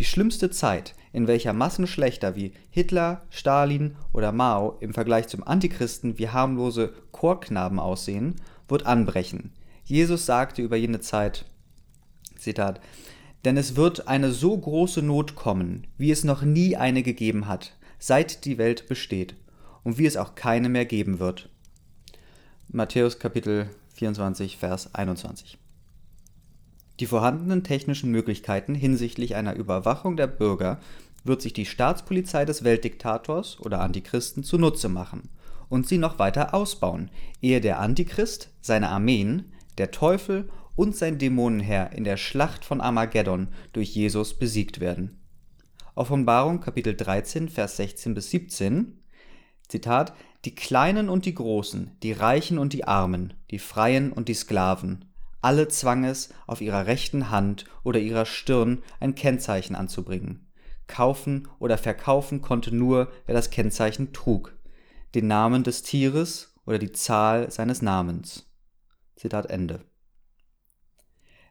Die 0.00 0.04
schlimmste 0.04 0.50
Zeit, 0.50 0.96
in 1.12 1.28
welcher 1.28 1.52
Massenschlechter 1.52 2.34
wie 2.34 2.52
Hitler, 2.68 3.22
Stalin 3.30 3.94
oder 4.12 4.32
Mao 4.32 4.76
im 4.80 4.92
Vergleich 4.92 5.28
zum 5.28 5.46
Antichristen 5.46 6.18
wie 6.18 6.30
harmlose 6.30 6.92
Chorknaben 7.12 7.78
aussehen, 7.78 8.34
wird 8.66 8.86
anbrechen, 8.86 9.52
Jesus 9.90 10.24
sagte 10.24 10.62
über 10.62 10.76
jene 10.76 11.00
Zeit, 11.00 11.46
Zitat, 12.36 12.80
denn 13.44 13.56
es 13.56 13.74
wird 13.74 14.06
eine 14.06 14.30
so 14.30 14.56
große 14.56 15.02
Not 15.02 15.34
kommen, 15.34 15.88
wie 15.98 16.12
es 16.12 16.22
noch 16.22 16.42
nie 16.42 16.76
eine 16.76 17.02
gegeben 17.02 17.48
hat, 17.48 17.76
seit 17.98 18.44
die 18.44 18.56
Welt 18.56 18.86
besteht, 18.86 19.34
und 19.82 19.98
wie 19.98 20.06
es 20.06 20.16
auch 20.16 20.36
keine 20.36 20.68
mehr 20.68 20.84
geben 20.84 21.18
wird. 21.18 21.48
Matthäus 22.68 23.18
Kapitel 23.18 23.68
24, 23.94 24.58
Vers 24.58 24.94
21. 24.94 25.58
Die 27.00 27.06
vorhandenen 27.06 27.64
technischen 27.64 28.12
Möglichkeiten 28.12 28.76
hinsichtlich 28.76 29.34
einer 29.34 29.56
Überwachung 29.56 30.16
der 30.16 30.28
Bürger 30.28 30.78
wird 31.24 31.42
sich 31.42 31.52
die 31.52 31.66
Staatspolizei 31.66 32.44
des 32.44 32.62
Weltdiktators 32.62 33.58
oder 33.58 33.80
Antichristen 33.80 34.44
zunutze 34.44 34.88
machen 34.88 35.30
und 35.68 35.88
sie 35.88 35.98
noch 35.98 36.20
weiter 36.20 36.54
ausbauen, 36.54 37.10
ehe 37.42 37.60
der 37.60 37.80
Antichrist, 37.80 38.50
seine 38.60 38.90
Armeen, 38.90 39.46
der 39.80 39.90
Teufel 39.90 40.50
und 40.76 40.94
sein 40.94 41.18
Dämonenherr 41.18 41.92
in 41.92 42.04
der 42.04 42.18
Schlacht 42.18 42.64
von 42.64 42.80
Armageddon 42.80 43.48
durch 43.72 43.94
Jesus 43.94 44.38
besiegt 44.38 44.78
werden. 44.78 45.18
Offenbarung 45.94 46.60
Kapitel 46.60 46.94
13, 46.94 47.48
Vers 47.48 47.78
16 47.78 48.14
bis 48.14 48.30
17 48.30 49.00
Zitat 49.68 50.12
Die 50.44 50.54
Kleinen 50.54 51.08
und 51.08 51.24
die 51.24 51.34
Großen, 51.34 51.96
die 52.02 52.12
Reichen 52.12 52.58
und 52.58 52.74
die 52.74 52.84
Armen, 52.84 53.34
die 53.50 53.58
Freien 53.58 54.12
und 54.12 54.28
die 54.28 54.34
Sklaven, 54.34 55.06
alle 55.40 55.68
zwang 55.68 56.04
es, 56.04 56.28
auf 56.46 56.60
ihrer 56.60 56.86
rechten 56.86 57.30
Hand 57.30 57.64
oder 57.82 57.98
ihrer 57.98 58.26
Stirn 58.26 58.82
ein 59.00 59.14
Kennzeichen 59.14 59.74
anzubringen. 59.74 60.46
Kaufen 60.88 61.48
oder 61.58 61.78
verkaufen 61.78 62.42
konnte 62.42 62.74
nur, 62.74 63.10
wer 63.24 63.34
das 63.34 63.48
Kennzeichen 63.48 64.12
trug, 64.12 64.56
den 65.14 65.26
Namen 65.26 65.62
des 65.62 65.82
Tieres 65.82 66.54
oder 66.66 66.78
die 66.78 66.92
Zahl 66.92 67.50
seines 67.50 67.80
Namens. 67.80 68.49
Zitat 69.20 69.50
Ende. 69.50 69.80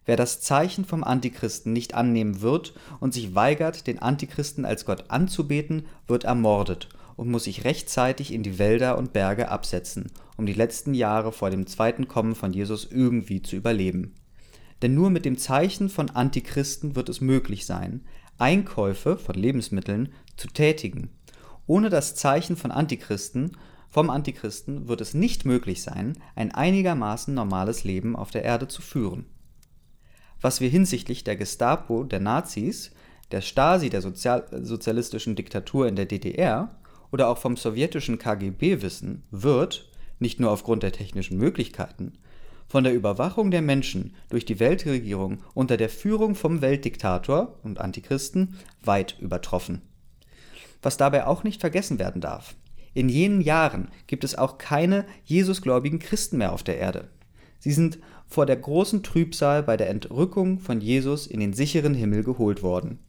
Wer 0.04 0.18
das 0.18 0.42
Zeichen 0.42 0.86
vom 0.86 1.04
Antichristen 1.04 1.72
nicht 1.72 1.94
annehmen 1.94 2.42
wird 2.42 2.74
und 3.00 3.14
sich 3.14 3.36
weigert, 3.36 3.86
den 3.86 4.00
Antichristen 4.00 4.66
als 4.66 4.86
Gott 4.86 5.12
anzubeten, 5.12 5.86
wird 6.08 6.24
ermordet 6.24 6.90
und 7.16 7.30
muss 7.30 7.44
sich 7.44 7.66
rechtzeitig 7.66 8.34
in 8.34 8.42
die 8.42 8.58
Wälder 8.58 8.98
und 8.98 9.14
Berge 9.14 9.50
absetzen, 9.50 10.12
um 10.36 10.48
die 10.48 10.54
letzten 10.54 10.96
Jahre 10.96 11.32
vor 11.32 11.52
dem 11.52 11.68
zweiten 11.68 12.08
Kommen 12.08 12.34
von 12.34 12.54
Jesus 12.54 12.88
irgendwie 12.90 13.44
zu 13.44 13.56
überleben. 13.56 14.16
Denn 14.82 14.96
nur 14.96 15.12
mit 15.12 15.26
dem 15.26 15.38
Zeichen 15.38 15.90
von 15.90 16.10
Antichristen 16.10 16.96
wird 16.96 17.08
es 17.08 17.22
möglich 17.22 17.68
sein, 17.68 18.04
Einkäufe 18.40 19.16
von 19.16 19.36
Lebensmitteln 19.36 20.12
zu 20.38 20.48
tätigen. 20.48 21.12
Ohne 21.68 21.92
das 21.92 22.16
Zeichen 22.16 22.58
von 22.58 22.72
Antichristen 22.72 23.52
vom 23.90 24.10
Antichristen 24.10 24.88
wird 24.88 25.02
es 25.02 25.14
nicht 25.14 25.46
möglich 25.46 25.82
sein, 25.82 26.18
ein 26.36 26.52
einigermaßen 26.52 27.34
normales 27.34 27.84
Leben 27.84 28.16
auf 28.16 28.30
der 28.30 28.44
Erde 28.44 28.68
zu 28.68 28.82
führen. 28.82 29.26
Was 30.42 30.62
wir 30.62 30.70
hinsichtlich 30.70 31.24
der 31.24 31.36
Gestapo, 31.36 32.04
der 32.04 32.20
Nazis, 32.20 32.92
der 33.32 33.42
Stasi, 33.42 33.90
der 33.90 34.02
Sozial 34.02 34.46
sozialistischen 34.64 35.36
Diktatur 35.36 35.88
in 35.88 35.96
der 35.96 36.06
DDR 36.06 36.76
oder 37.12 37.30
auch 37.30 37.38
vom 37.38 37.58
sowjetischen 37.58 38.20
KGB 38.20 38.82
wissen, 38.82 39.24
wird, 39.32 39.90
nicht 40.20 40.40
nur 40.40 40.52
aufgrund 40.52 40.84
der 40.84 40.92
technischen 40.92 41.38
Möglichkeiten, 41.38 42.14
von 42.68 42.84
der 42.84 42.94
Überwachung 42.94 43.50
der 43.50 43.64
Menschen 43.64 44.16
durch 44.30 44.46
die 44.46 44.60
Weltregierung 44.60 45.40
unter 45.56 45.76
der 45.76 45.90
Führung 45.90 46.36
vom 46.36 46.62
Weltdiktator 46.62 47.58
und 47.64 47.80
Antichristen 47.80 48.56
weit 48.84 49.18
übertroffen. 49.20 49.82
Was 50.82 50.96
dabei 50.96 51.26
auch 51.26 51.44
nicht 51.44 51.60
vergessen 51.60 51.98
werden 52.00 52.22
darf, 52.22 52.56
in 52.94 53.10
jenen 53.10 53.42
Jahren 53.42 53.90
gibt 54.08 54.24
es 54.24 54.36
auch 54.36 54.58
keine 54.58 55.06
Jesusgläubigen 55.24 56.00
Christen 56.00 56.38
mehr 56.38 56.54
auf 56.54 56.64
der 56.64 56.78
Erde. 56.78 57.10
Sie 57.60 57.72
sind 57.72 58.00
vor 58.28 58.46
der 58.46 58.58
großen 58.58 59.04
Trübsal 59.04 59.64
bei 59.64 59.76
der 59.78 59.90
Entrückung 59.90 60.60
von 60.60 60.82
Jesus 60.82 61.28
in 61.28 61.40
den 61.40 61.54
sicheren 61.54 61.94
Himmel 61.94 62.24
geholt 62.24 62.64
worden. 62.64 63.00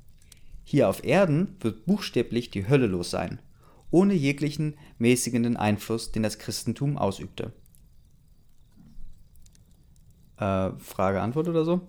Hier 0.65 0.89
auf 0.89 1.05
Erden 1.05 1.57
wird 1.61 1.87
buchstäblich 1.87 2.51
die 2.51 2.69
Hölle 2.69 2.87
los 2.87 3.11
sein, 3.11 3.41
ohne 3.91 4.15
jeglichen 4.15 4.77
mäßigenden 4.99 5.57
Einfluss, 5.57 6.13
den 6.13 6.23
das 6.23 6.39
Christentum 6.39 6.97
ausübte. 6.97 7.53
Äh, 10.37 10.71
Frage, 10.79 11.21
Antwort 11.21 11.49
oder 11.49 11.65
so? 11.65 11.83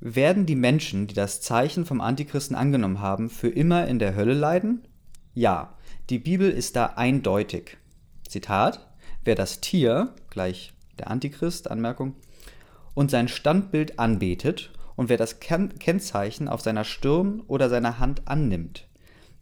Werden 0.00 0.46
die 0.46 0.56
Menschen, 0.56 1.06
die 1.06 1.14
das 1.14 1.40
Zeichen 1.40 1.86
vom 1.86 2.00
Antichristen 2.00 2.56
angenommen 2.56 3.00
haben, 3.00 3.30
für 3.30 3.48
immer 3.48 3.86
in 3.86 3.98
der 3.98 4.16
Hölle 4.16 4.34
leiden? 4.34 4.86
Ja, 5.32 5.73
die 6.10 6.18
Bibel 6.18 6.50
ist 6.50 6.76
da 6.76 6.86
eindeutig. 6.96 7.78
Zitat: 8.28 8.86
Wer 9.24 9.34
das 9.34 9.60
Tier, 9.60 10.14
gleich 10.30 10.72
der 10.98 11.10
Antichrist, 11.10 11.70
Anmerkung, 11.70 12.14
und 12.94 13.10
sein 13.10 13.28
Standbild 13.28 13.98
anbetet 13.98 14.70
und 14.96 15.08
wer 15.08 15.16
das 15.16 15.40
Kennzeichen 15.40 16.48
auf 16.48 16.60
seiner 16.60 16.84
Stirn 16.84 17.40
oder 17.46 17.68
seiner 17.68 17.98
Hand 17.98 18.28
annimmt, 18.28 18.86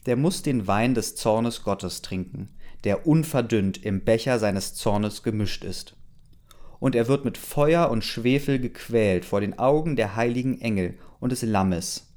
der 0.07 0.17
muss 0.17 0.43
den 0.43 0.67
Wein 0.67 0.95
des 0.95 1.15
Zornes 1.17 1.63
Gottes 1.63 2.03
trinken, 2.03 2.49
der 2.85 3.07
unverdünnt 3.07 3.85
im 3.85 4.05
Becher 4.05 4.39
seines 4.39 4.75
Zornes 4.75 5.23
gemischt 5.23 5.65
ist. 5.65 5.97
Und 6.81 6.95
er 6.97 7.07
wird 7.07 7.25
mit 7.25 7.39
Feuer 7.39 7.91
und 7.91 8.05
Schwefel 8.05 8.59
gequält 8.59 9.25
vor 9.25 9.41
den 9.41 9.59
Augen 9.59 9.95
der 9.95 10.17
heiligen 10.17 10.61
Engel 10.61 10.99
und 11.21 11.31
des 11.31 11.43
Lammes. 11.43 12.09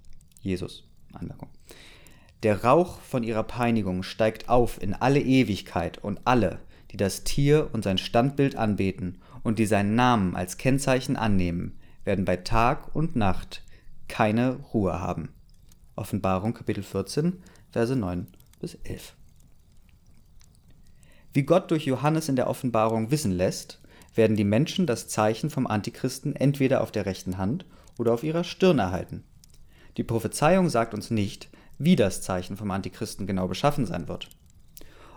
Jesus. 0.42 0.88
Anmerkung. 1.14 1.50
Der 2.44 2.64
Rauch 2.64 3.00
von 3.00 3.24
ihrer 3.24 3.44
Peinigung 3.44 4.04
steigt 4.04 4.50
auf 4.50 4.82
in 4.82 4.94
alle 4.94 5.22
Ewigkeit, 5.22 5.98
und 5.98 6.22
alle, 6.26 6.60
die 6.92 6.98
das 6.98 7.24
Tier 7.24 7.70
und 7.74 7.84
sein 7.84 7.98
Standbild 7.98 8.56
anbeten 8.56 9.20
und 9.44 9.60
die 9.60 9.66
seinen 9.66 9.96
Namen 9.96 10.36
als 10.36 10.58
Kennzeichen 10.58 11.16
annehmen, 11.16 11.78
werden 12.04 12.26
bei 12.26 12.38
Tag 12.38 12.96
und 12.96 13.16
Nacht 13.16 13.64
keine 14.08 14.58
Ruhe 14.74 15.00
haben. 15.00 15.30
Offenbarung 15.96 16.54
Kapitel 16.54 16.84
14, 16.84 17.42
Verse 17.72 17.96
9 17.96 18.28
bis 18.60 18.76
11. 18.84 19.14
Wie 21.34 21.44
Gott 21.44 21.72
durch 21.72 21.86
Johannes 21.86 22.30
in 22.30 22.36
der 22.36 22.48
Offenbarung 22.48 23.12
wissen 23.12 23.32
lässt, 23.32 23.82
werden 24.14 24.38
die 24.38 24.46
Menschen 24.46 24.88
das 24.88 25.08
Zeichen 25.08 25.50
vom 25.50 25.68
Antichristen 25.68 26.36
entweder 26.36 26.82
auf 26.82 26.92
der 26.92 27.06
rechten 27.06 27.38
Hand 27.38 27.66
oder 27.98 28.14
auf 28.14 28.24
ihrer 28.24 28.44
Stirn 28.44 28.80
erhalten. 28.80 29.24
Die 29.98 30.04
Prophezeiung 30.04 30.70
sagt 30.70 30.94
uns 30.94 31.12
nicht, 31.12 31.50
wie 31.78 31.96
das 31.96 32.22
Zeichen 32.22 32.58
vom 32.58 32.72
Antichristen 32.72 33.28
genau 33.28 33.48
beschaffen 33.48 33.86
sein 33.86 34.08
wird. 34.08 34.30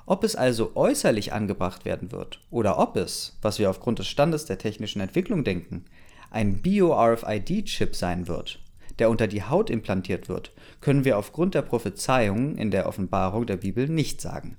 Ob 0.06 0.24
es 0.24 0.36
also 0.36 0.72
äußerlich 0.74 1.32
angebracht 1.32 1.84
werden 1.84 2.12
wird 2.12 2.40
oder 2.50 2.78
ob 2.78 2.96
es, 2.96 3.36
was 3.42 3.58
wir 3.58 3.68
aufgrund 3.68 3.98
des 3.98 4.08
Standes 4.08 4.46
der 4.46 4.58
technischen 4.58 5.00
Entwicklung 5.00 5.44
denken, 5.44 5.84
ein 6.30 6.62
Bio-RFID-Chip 6.62 7.94
sein 7.94 8.26
wird, 8.26 8.60
der 8.98 9.10
unter 9.10 9.26
die 9.26 9.42
Haut 9.42 9.70
implantiert 9.70 10.28
wird, 10.28 10.52
können 10.80 11.04
wir 11.04 11.18
aufgrund 11.18 11.54
der 11.54 11.62
Prophezeiungen 11.62 12.56
in 12.56 12.70
der 12.70 12.86
Offenbarung 12.86 13.46
der 13.46 13.58
Bibel 13.58 13.88
nicht 13.88 14.20
sagen. 14.20 14.56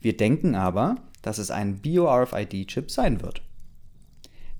Wir 0.00 0.16
denken 0.16 0.54
aber, 0.54 0.96
dass 1.22 1.38
es 1.38 1.50
ein 1.50 1.78
Bio-RFID-Chip 1.78 2.90
sein 2.90 3.22
wird. 3.22 3.42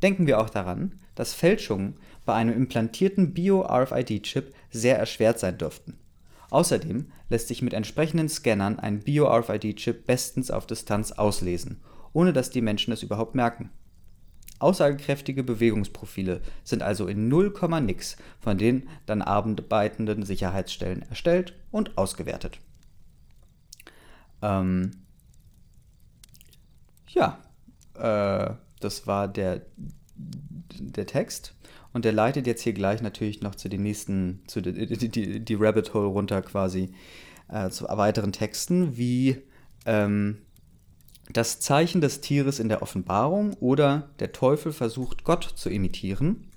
Denken 0.02 0.26
wir 0.26 0.40
auch 0.40 0.50
daran, 0.50 0.99
dass 1.14 1.35
Fälschungen 1.35 1.94
bei 2.25 2.35
einem 2.35 2.54
implantierten 2.54 3.32
Bio-RFID-Chip 3.35 4.54
sehr 4.70 4.99
erschwert 4.99 5.38
sein 5.38 5.58
dürften. 5.58 5.99
Außerdem 6.50 7.10
lässt 7.28 7.48
sich 7.48 7.62
mit 7.62 7.74
entsprechenden 7.74 8.28
Scannern 8.28 8.78
ein 8.78 9.00
Bio-RFID-Chip 9.00 10.06
bestens 10.06 10.50
auf 10.50 10.66
Distanz 10.66 11.12
auslesen, 11.12 11.80
ohne 12.12 12.32
dass 12.32 12.50
die 12.50 12.60
Menschen 12.60 12.92
es 12.92 13.02
überhaupt 13.02 13.34
merken. 13.34 13.70
Aussagekräftige 14.58 15.42
Bewegungsprofile 15.42 16.40
sind 16.64 16.82
also 16.82 17.08
in 17.08 17.28
0, 17.28 17.52
nix 17.82 18.16
von 18.40 18.56
den 18.56 18.88
dann 19.04 19.20
arbeitenden 19.20 20.24
Sicherheitsstellen 20.24 21.02
erstellt 21.02 21.54
und 21.70 21.98
ausgewertet. 21.98 22.58
Ähm, 24.40 24.92
ja, 27.08 27.38
äh, 27.94 28.54
das 28.80 29.06
war 29.06 29.28
der, 29.28 29.62
der 30.78 31.06
Text. 31.06 31.54
Und 31.96 32.04
der 32.04 32.12
leitet 32.12 32.46
jetzt 32.46 32.60
hier 32.60 32.74
gleich 32.74 33.00
natürlich 33.00 33.40
noch 33.40 33.54
zu 33.54 33.70
den 33.70 33.82
nächsten, 33.82 34.42
zu 34.48 34.60
die, 34.60 34.98
die, 35.08 35.40
die 35.42 35.54
Rabbit 35.54 35.94
Hole 35.94 36.08
runter 36.08 36.42
quasi, 36.42 36.92
äh, 37.48 37.70
zu 37.70 37.86
weiteren 37.88 38.32
Texten, 38.32 38.98
wie 38.98 39.38
ähm, 39.86 40.36
das 41.30 41.58
Zeichen 41.58 42.02
des 42.02 42.20
Tieres 42.20 42.58
in 42.58 42.68
der 42.68 42.82
Offenbarung 42.82 43.54
oder 43.60 44.10
der 44.18 44.32
Teufel 44.32 44.72
versucht 44.72 45.24
Gott 45.24 45.44
zu 45.44 45.70
imitieren. 45.70 46.50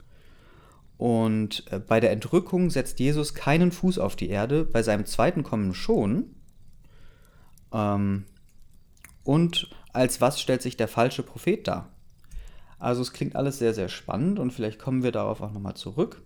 Und 0.98 1.64
äh, 1.72 1.80
bei 1.80 2.02
der 2.02 2.12
Entrückung 2.12 2.70
setzt 2.70 3.00
Jesus 3.00 3.34
keinen 3.34 3.72
Fuß 3.72 3.98
auf 3.98 4.18
die 4.18 4.28
Erde, 4.28 4.66
bei 4.66 4.84
seinem 4.84 5.06
zweiten 5.06 5.44
Kommen 5.44 5.74
schon. 5.74 6.36
Ähm, 7.72 8.26
und 9.24 9.70
als 9.94 10.20
was 10.20 10.42
stellt 10.42 10.62
sich 10.62 10.76
der 10.76 10.90
falsche 10.90 11.24
Prophet 11.24 11.66
dar? 11.66 11.94
Also 12.80 13.02
es 13.02 13.12
klingt 13.12 13.36
alles 13.36 13.60
sehr, 13.60 13.74
sehr 13.74 13.90
spannend 13.90 14.40
und 14.40 14.52
vielleicht 14.52 14.80
kommen 14.80 15.04
wir 15.04 15.12
darauf 15.12 15.42
auch 15.42 15.52
nochmal 15.52 15.76
zurück. 15.76 16.24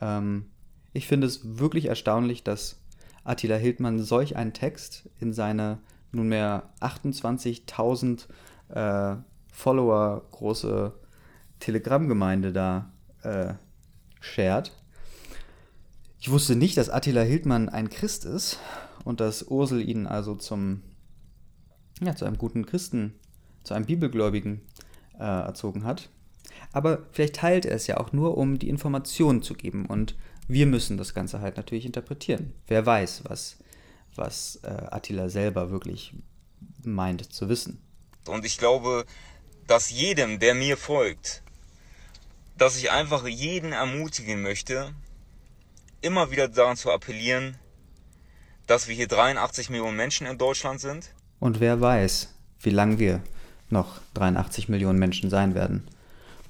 Ähm, 0.00 0.50
ich 0.92 1.06
finde 1.06 1.26
es 1.26 1.58
wirklich 1.58 1.86
erstaunlich, 1.86 2.44
dass 2.44 2.80
Attila 3.24 3.56
Hildmann 3.56 3.98
solch 3.98 4.36
einen 4.36 4.52
Text 4.52 5.08
in 5.18 5.32
seine 5.32 5.78
nunmehr 6.12 6.70
28.000 6.80 8.26
äh, 8.68 9.16
Follower 9.52 10.22
große 10.30 10.92
Telegram-Gemeinde 11.60 12.52
da 12.52 12.92
äh, 13.22 13.54
shared. 14.20 14.72
Ich 16.18 16.30
wusste 16.30 16.56
nicht, 16.56 16.76
dass 16.76 16.90
Attila 16.90 17.22
Hildmann 17.22 17.68
ein 17.68 17.88
Christ 17.88 18.24
ist 18.24 18.58
und 19.04 19.20
dass 19.20 19.44
Ursel 19.44 19.80
ihn 19.80 20.06
also 20.06 20.34
zum, 20.34 20.82
ja, 22.00 22.14
zu 22.14 22.26
einem 22.26 22.36
guten 22.36 22.66
Christen, 22.66 23.14
zu 23.62 23.74
einem 23.74 23.86
Bibelgläubigen 23.86 24.62
äh, 25.20 25.24
erzogen 25.24 25.84
hat. 25.84 26.08
Aber 26.72 27.06
vielleicht 27.12 27.36
teilt 27.36 27.66
er 27.66 27.76
es 27.76 27.86
ja 27.86 27.98
auch 27.98 28.12
nur, 28.12 28.36
um 28.36 28.58
die 28.58 28.68
Informationen 28.68 29.42
zu 29.42 29.54
geben. 29.54 29.86
Und 29.86 30.16
wir 30.48 30.66
müssen 30.66 30.96
das 30.96 31.14
Ganze 31.14 31.40
halt 31.40 31.56
natürlich 31.56 31.86
interpretieren. 31.86 32.52
Wer 32.66 32.86
weiß, 32.86 33.22
was, 33.28 33.56
was 34.14 34.60
äh, 34.62 34.68
Attila 34.68 35.28
selber 35.28 35.70
wirklich 35.70 36.14
meint 36.84 37.32
zu 37.32 37.48
wissen. 37.48 37.80
Und 38.26 38.44
ich 38.44 38.58
glaube, 38.58 39.04
dass 39.66 39.90
jedem, 39.90 40.38
der 40.38 40.54
mir 40.54 40.76
folgt, 40.76 41.42
dass 42.56 42.76
ich 42.76 42.90
einfach 42.90 43.26
jeden 43.26 43.72
ermutigen 43.72 44.42
möchte, 44.42 44.92
immer 46.02 46.30
wieder 46.30 46.48
daran 46.48 46.76
zu 46.76 46.90
appellieren, 46.90 47.56
dass 48.66 48.88
wir 48.88 48.94
hier 48.94 49.08
83 49.08 49.70
Millionen 49.70 49.96
Menschen 49.96 50.26
in 50.26 50.38
Deutschland 50.38 50.80
sind. 50.80 51.12
Und 51.38 51.60
wer 51.60 51.80
weiß, 51.80 52.34
wie 52.60 52.70
lange 52.70 52.98
wir 52.98 53.22
noch 53.72 54.00
83 54.14 54.68
Millionen 54.68 54.98
Menschen 54.98 55.30
sein 55.30 55.54
werden, 55.54 55.84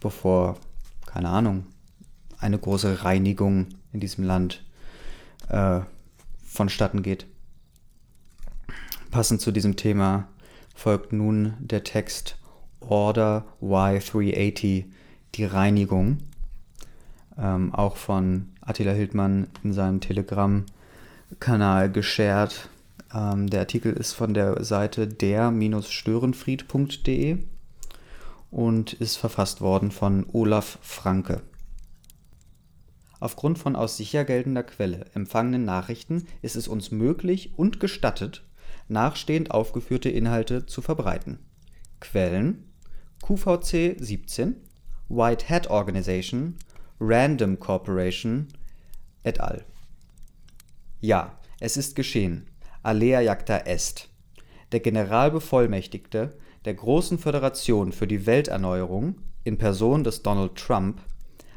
bevor, 0.00 0.56
keine 1.06 1.28
Ahnung, 1.28 1.66
eine 2.38 2.58
große 2.58 3.04
Reinigung 3.04 3.66
in 3.92 4.00
diesem 4.00 4.24
Land 4.24 4.64
äh, 5.48 5.80
vonstatten 6.44 7.02
geht. 7.02 7.26
Passend 9.10 9.40
zu 9.40 9.50
diesem 9.50 9.76
Thema 9.76 10.28
folgt 10.74 11.12
nun 11.12 11.54
der 11.58 11.84
Text 11.84 12.36
Order 12.80 13.44
Y380, 13.60 14.86
die 15.34 15.44
Reinigung, 15.44 16.18
ähm, 17.38 17.74
auch 17.74 17.96
von 17.96 18.48
Attila 18.60 18.92
Hildmann 18.92 19.48
in 19.62 19.72
seinem 19.72 20.00
Telegram-Kanal 20.00 21.90
geshared 21.90 22.68
ähm, 23.14 23.48
der 23.48 23.60
Artikel 23.60 23.92
ist 23.92 24.12
von 24.12 24.34
der 24.34 24.64
Seite 24.64 25.08
der-störenfried.de 25.08 27.38
und 28.50 28.92
ist 28.94 29.16
verfasst 29.16 29.60
worden 29.60 29.90
von 29.90 30.26
Olaf 30.32 30.78
Franke. 30.82 31.42
Aufgrund 33.20 33.58
von 33.58 33.76
aus 33.76 33.98
sicher 33.98 34.24
geltender 34.24 34.62
Quelle 34.62 35.04
empfangenen 35.14 35.64
Nachrichten 35.64 36.26
ist 36.40 36.56
es 36.56 36.68
uns 36.68 36.90
möglich 36.90 37.52
und 37.56 37.78
gestattet, 37.78 38.44
nachstehend 38.88 39.50
aufgeführte 39.50 40.08
Inhalte 40.08 40.66
zu 40.66 40.80
verbreiten. 40.80 41.38
Quellen 42.00 42.64
QVC 43.22 43.96
17, 43.98 44.56
White 45.10 45.50
Hat 45.50 45.68
Organization, 45.68 46.56
Random 46.98 47.58
Corporation 47.58 48.48
et 49.22 49.40
al. 49.40 49.64
Ja, 51.00 51.38
es 51.60 51.76
ist 51.76 51.94
geschehen. 51.94 52.46
Alea 52.82 53.20
Jacta 53.20 53.58
Est. 53.66 54.08
Der 54.72 54.80
Generalbevollmächtigte 54.80 56.38
der 56.64 56.74
Großen 56.74 57.18
Föderation 57.18 57.92
für 57.92 58.06
die 58.06 58.24
Welterneuerung 58.24 59.16
in 59.44 59.58
Person 59.58 60.02
des 60.02 60.22
Donald 60.22 60.56
Trump 60.56 61.02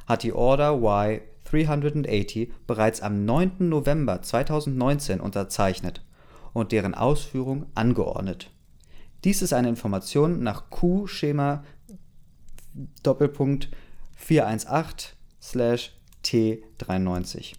hat 0.05 0.23
die 0.23 0.33
Order 0.33 0.73
Y 0.81 1.21
380 1.45 2.51
bereits 2.67 3.01
am 3.01 3.23
9. 3.23 3.69
November 3.69 4.21
2019 4.21 5.21
unterzeichnet 5.21 6.03
und 6.51 6.73
deren 6.73 6.93
Ausführung 6.93 7.67
angeordnet. 7.73 8.51
Dies 9.23 9.41
ist 9.41 9.53
eine 9.53 9.69
Information 9.69 10.43
nach 10.43 10.69
Q-Schema 10.69 11.63
Doppelpunkt 13.01 13.69
418 14.15 15.15
T93. 16.25 17.53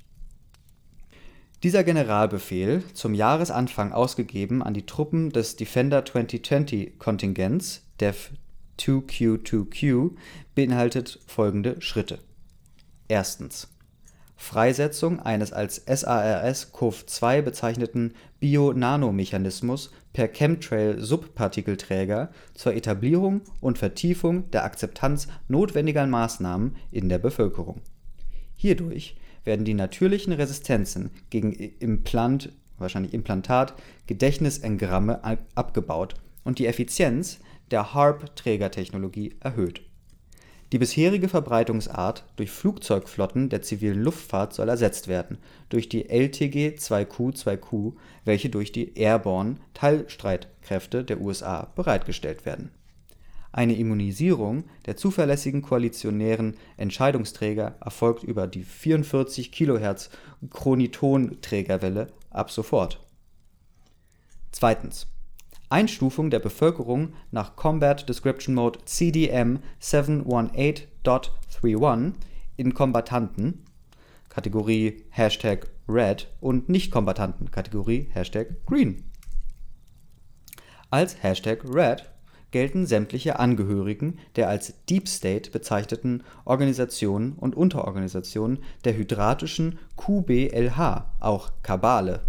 Dieser 1.65 1.83
Generalbefehl, 1.83 2.85
zum 2.93 3.15
Jahresanfang 3.15 3.93
ausgegeben 3.93 4.63
an 4.63 4.75
die 4.75 4.85
Truppen 4.85 5.31
des 5.31 5.57
Defender 5.57 6.05
2020 6.05 6.99
Kontingents 6.99 7.87
(Def 8.01 8.33
2Q2Q), 8.79 10.11
beinhaltet 10.55 11.21
folgende 11.27 11.81
Schritte: 11.81 12.19
Erstens 13.09 13.69
Freisetzung 14.37 15.21
eines 15.21 15.55
als 15.55 15.87
SARS-CoV-2 15.87 17.41
bezeichneten 17.41 18.13
Bio-Nanomechanismus 18.41 19.91
per 20.13 20.29
Chemtrail-Subpartikelträger 20.29 22.29
zur 22.53 22.75
Etablierung 22.75 23.41
und 23.63 23.79
Vertiefung 23.79 24.51
der 24.51 24.65
Akzeptanz 24.65 25.29
notwendiger 25.49 26.07
Maßnahmen 26.07 26.77
in 26.91 27.09
der 27.09 27.21
Bevölkerung. 27.21 27.81
Hierdurch 28.55 29.17
werden 29.45 29.65
die 29.65 29.75
natürlichen 29.75 30.33
Resistenzen 30.33 31.11
gegen 31.31 31.53
Implant, 31.53 32.51
wahrscheinlich 32.79 33.15
Implantat, 33.15 33.75
Gedächtnisengramme 34.07 35.21
abgebaut 35.55 36.15
und 36.45 36.59
die 36.59 36.67
Effizienz 36.67 37.39
der 37.71 37.95
HARP-Trägertechnologie 37.95 39.37
erhöht. 39.41 39.83
Die 40.73 40.79
bisherige 40.79 41.29
Verbreitungsart 41.29 42.25
durch 42.37 42.51
Flugzeugflotten 42.51 43.49
der 43.49 43.63
zivilen 43.63 44.03
Luftfahrt 44.03 44.55
soll 44.55 44.69
ersetzt 44.69 45.07
werden 45.09 45.39
durch 45.69 45.89
die 45.89 46.11
LTG-2Q-2Q, 46.11 47.93
welche 48.25 48.49
durch 48.49 48.73
die 48.73 48.99
Airborne 48.99 49.57
Teilstreitkräfte 49.75 51.05
der 51.05 51.21
USA 51.21 51.71
bereitgestellt 51.77 52.45
werden 52.45 52.71
eine 53.55 53.75
Immunisierung 53.77 54.65
der 54.85 54.97
zuverlässigen 54.97 55.63
koalitionären 55.63 56.57
Entscheidungsträger 56.77 57.77
erfolgt 57.81 58.25
über 58.25 58.49
die 58.49 58.65
44 58.65 59.53
kHz 59.53 60.11
Chroniton-Trägerwelle 60.51 62.09
ab 62.31 62.51
sofort. 62.51 62.99
Zweitens. 64.51 65.07
Einstufung 65.69 66.31
der 66.31 66.41
Bevölkerung 66.41 67.13
nach 67.31 67.55
Combat 67.55 68.09
Description 68.09 68.57
Mode 68.57 68.81
CDM 68.87 69.61
718.31 69.81 72.15
in 72.57 72.75
Kombattanten 72.75 73.65
Kategorie 74.29 75.05
Hashtag 75.11 75.71
Red 75.89 76.29
und 76.41 76.69
Nicht-Kombattanten 76.69 77.53
Kategorie 77.53 78.09
Hashtag 78.13 78.67
Green. 78.67 79.13
Als 80.91 81.23
Hashtag 81.23 81.63
Red 81.65 82.11
gelten 82.55 82.87
sämtliche 82.87 83.41
Angehörigen 83.41 84.21
der 84.37 84.49
als 84.49 84.75
Deep 84.89 85.09
State 85.09 85.51
bezeichneten 85.51 86.23
Organisationen 86.45 87.33
und 87.33 87.57
Unterorganisationen 87.57 88.61
der 88.85 88.97
hydratischen 88.97 89.81
QBLH 89.97 91.17
(auch 91.19 91.51
Kabale). 91.65 92.21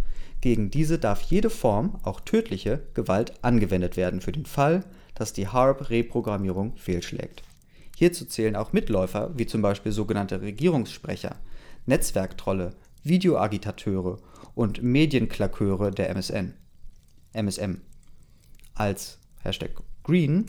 Gegen 0.41 0.71
diese 0.71 0.97
darf 0.97 1.21
jede 1.21 1.51
Form, 1.51 1.99
auch 2.01 2.21
tödliche, 2.21 2.81
Gewalt 2.95 3.33
angewendet 3.43 3.97
werden 3.97 4.19
für 4.19 4.31
den 4.31 4.47
Fall, 4.47 4.83
dass 5.13 5.31
die 5.31 5.47
HARP-Reprogrammierung 5.47 6.75
fehlschlägt. 6.75 7.43
Hierzu 7.95 8.25
zählen 8.25 8.55
auch 8.55 8.73
Mitläufer 8.73 9.29
wie 9.37 9.45
zum 9.45 9.61
Beispiel 9.61 9.91
sogenannte 9.91 10.41
Regierungssprecher, 10.41 11.35
Netzwerktrolle, 11.85 12.73
Videoagitateure 13.03 14.17
und 14.55 14.81
Medienklaköre 14.81 15.91
der 15.91 16.09
MSN. 16.09 16.55
MSM. 17.33 17.81
Als 18.73 19.19
Hashtag 19.43 19.83
Green 20.05 20.45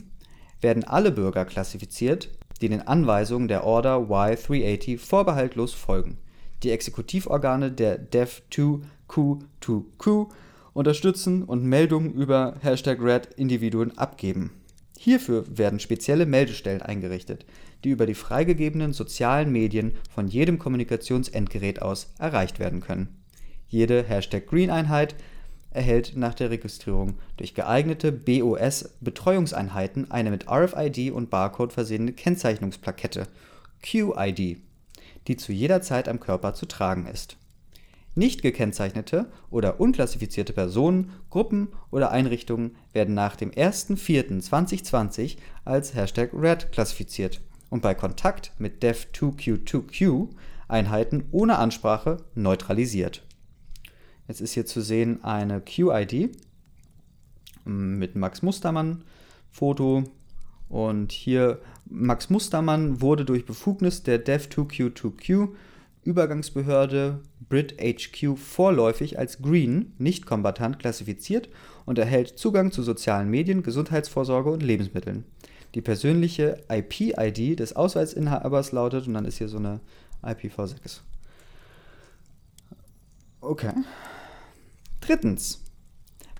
werden 0.61 0.85
alle 0.85 1.11
Bürger 1.11 1.45
klassifiziert, 1.47 2.29
die 2.61 2.69
den 2.69 2.87
Anweisungen 2.87 3.49
der 3.49 3.65
Order 3.65 3.97
Y380 3.97 4.99
vorbehaltlos 4.99 5.73
folgen. 5.73 6.19
Die 6.63 6.71
Exekutivorgane 6.71 7.73
der 7.73 7.99
Dev2Q2Q 8.11 10.29
unterstützen 10.75 11.43
und 11.43 11.65
Meldungen 11.65 12.13
über 12.13 12.57
#Red-Individuen 12.63 13.97
abgeben. 13.97 14.53
Hierfür 14.99 15.47
werden 15.49 15.81
spezielle 15.81 16.27
Meldestellen 16.27 16.83
eingerichtet, 16.83 17.47
die 17.83 17.91
über 17.91 18.07
die 18.07 18.15
freigegebenen 18.15 18.93
sozialen 18.93 19.51
Medien 19.53 19.95
von 20.11 20.29
jedem 20.29 20.59
Kommunikationsendgerät 20.59 21.81
aus 21.81 22.13
erreicht 22.19 22.59
werden 22.59 22.81
können. 22.81 23.23
Jede 23.69 24.05
#Green-Einheit 24.05 25.17
erhält 25.77 26.17
nach 26.17 26.35
der 26.35 26.51
Registrierung 26.51 27.15
durch 27.37 27.55
geeignete 27.55 28.11
BOS-Betreuungseinheiten 28.11 30.11
eine 30.11 30.31
mit 30.31 30.51
RFID 30.51 31.13
und 31.13 31.31
Barcode 31.31 31.73
versehene 31.73 32.13
Kennzeichnungsplakette 32.13 33.29
(QID), 33.83 34.61
die 35.29 35.37
zu 35.37 35.53
jeder 35.53 35.83
Zeit 35.83 36.09
am 36.09 36.19
Körper 36.19 36.55
zu 36.55 36.67
tragen 36.67 37.07
ist. 37.07 37.37
Nicht 38.15 38.41
gekennzeichnete 38.41 39.31
oder 39.51 39.79
unklassifizierte 39.79 40.55
Personen, 40.55 41.13
Gruppen 41.29 41.69
oder 41.91 42.11
Einrichtungen 42.11 42.75
werden 42.95 43.15
nach 43.15 43.37
dem 43.37 43.51
01.04.2020 43.51 45.37
als 45.67 45.95
#Red 45.95 46.73
klassifiziert 46.73 47.43
und 47.69 47.83
bei 47.83 47.95
Kontakt 47.95 48.53
mit 48.59 48.83
Dev2Q2Q-Einheiten 48.83 51.25
ohne 51.31 51.59
Ansprache 51.59 52.25
neutralisiert 52.35 53.26
Jetzt 54.29 54.41
ist 54.41 54.53
hier 54.53 54.67
zu 54.67 54.81
sehen 54.81 55.23
eine 55.25 55.61
QID 55.61 56.37
mit 57.65 58.17
Max 58.17 58.43
Mustermann 58.43 59.05
Foto 59.51 60.05
und 60.69 61.13
hier 61.13 61.61
Max 61.87 62.31
Mustermann 62.31 63.01
wurde 63.01 63.25
durch 63.25 63.47
Befugnis 63.47 64.03
der 64.03 64.25
Dev2Q2Q 64.25 65.51
Übergangsbehörde 66.07 67.21
Brit 67.49 67.77
HQ 67.81 68.39
vorläufig 68.39 69.19
als 69.19 69.43
Green, 69.43 69.93
nicht 69.99 70.25
kombatant, 70.25 70.79
klassifiziert 70.79 71.49
und 71.85 71.99
erhält 71.99 72.39
Zugang 72.39 72.71
zu 72.71 72.83
sozialen 72.83 73.29
Medien, 73.29 73.65
Gesundheitsvorsorge 73.65 74.51
und 74.51 74.63
Lebensmitteln. 74.63 75.25
Die 75.75 75.83
persönliche 75.83 76.63
IP-ID 76.71 77.59
des 77.59 77.75
Ausweisinhabers 77.75 78.71
lautet, 78.71 79.09
und 79.09 79.15
dann 79.15 79.25
ist 79.25 79.39
hier 79.39 79.49
so 79.49 79.59
eine 79.59 79.81
IPv6. 80.23 81.01
Okay. 83.41 83.73
Drittens, 85.07 85.63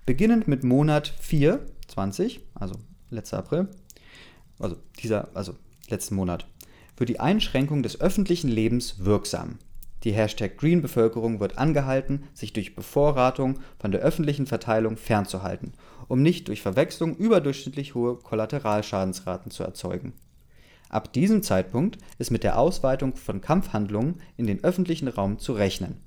beginnend 0.05 0.49
mit 0.49 0.65
Monat 0.65 1.07
4, 1.21 1.65
20, 1.87 2.41
also 2.53 2.75
letzter 3.09 3.37
April, 3.37 3.69
also 4.59 4.75
dieser, 4.99 5.29
also 5.37 5.55
letzten 5.87 6.15
Monat, 6.15 6.49
wird 6.97 7.07
die 7.07 7.21
Einschränkung 7.21 7.81
des 7.81 8.01
öffentlichen 8.01 8.49
Lebens 8.49 9.05
wirksam. 9.05 9.59
Die 10.03 10.11
Hashtag 10.11 10.57
Green-Bevölkerung 10.57 11.39
wird 11.39 11.57
angehalten, 11.57 12.23
sich 12.33 12.51
durch 12.51 12.75
Bevorratung 12.75 13.59
von 13.79 13.93
der 13.93 14.01
öffentlichen 14.01 14.47
Verteilung 14.47 14.97
fernzuhalten, 14.97 15.71
um 16.09 16.21
nicht 16.21 16.49
durch 16.49 16.61
Verwechslung 16.61 17.15
überdurchschnittlich 17.15 17.95
hohe 17.95 18.17
Kollateralschadensraten 18.17 19.49
zu 19.49 19.63
erzeugen. 19.63 20.11
Ab 20.89 21.13
diesem 21.13 21.41
Zeitpunkt 21.41 21.99
ist 22.17 22.31
mit 22.31 22.43
der 22.43 22.59
Ausweitung 22.59 23.15
von 23.15 23.39
Kampfhandlungen 23.39 24.19
in 24.35 24.45
den 24.45 24.61
öffentlichen 24.61 25.07
Raum 25.07 25.39
zu 25.39 25.53
rechnen 25.53 26.01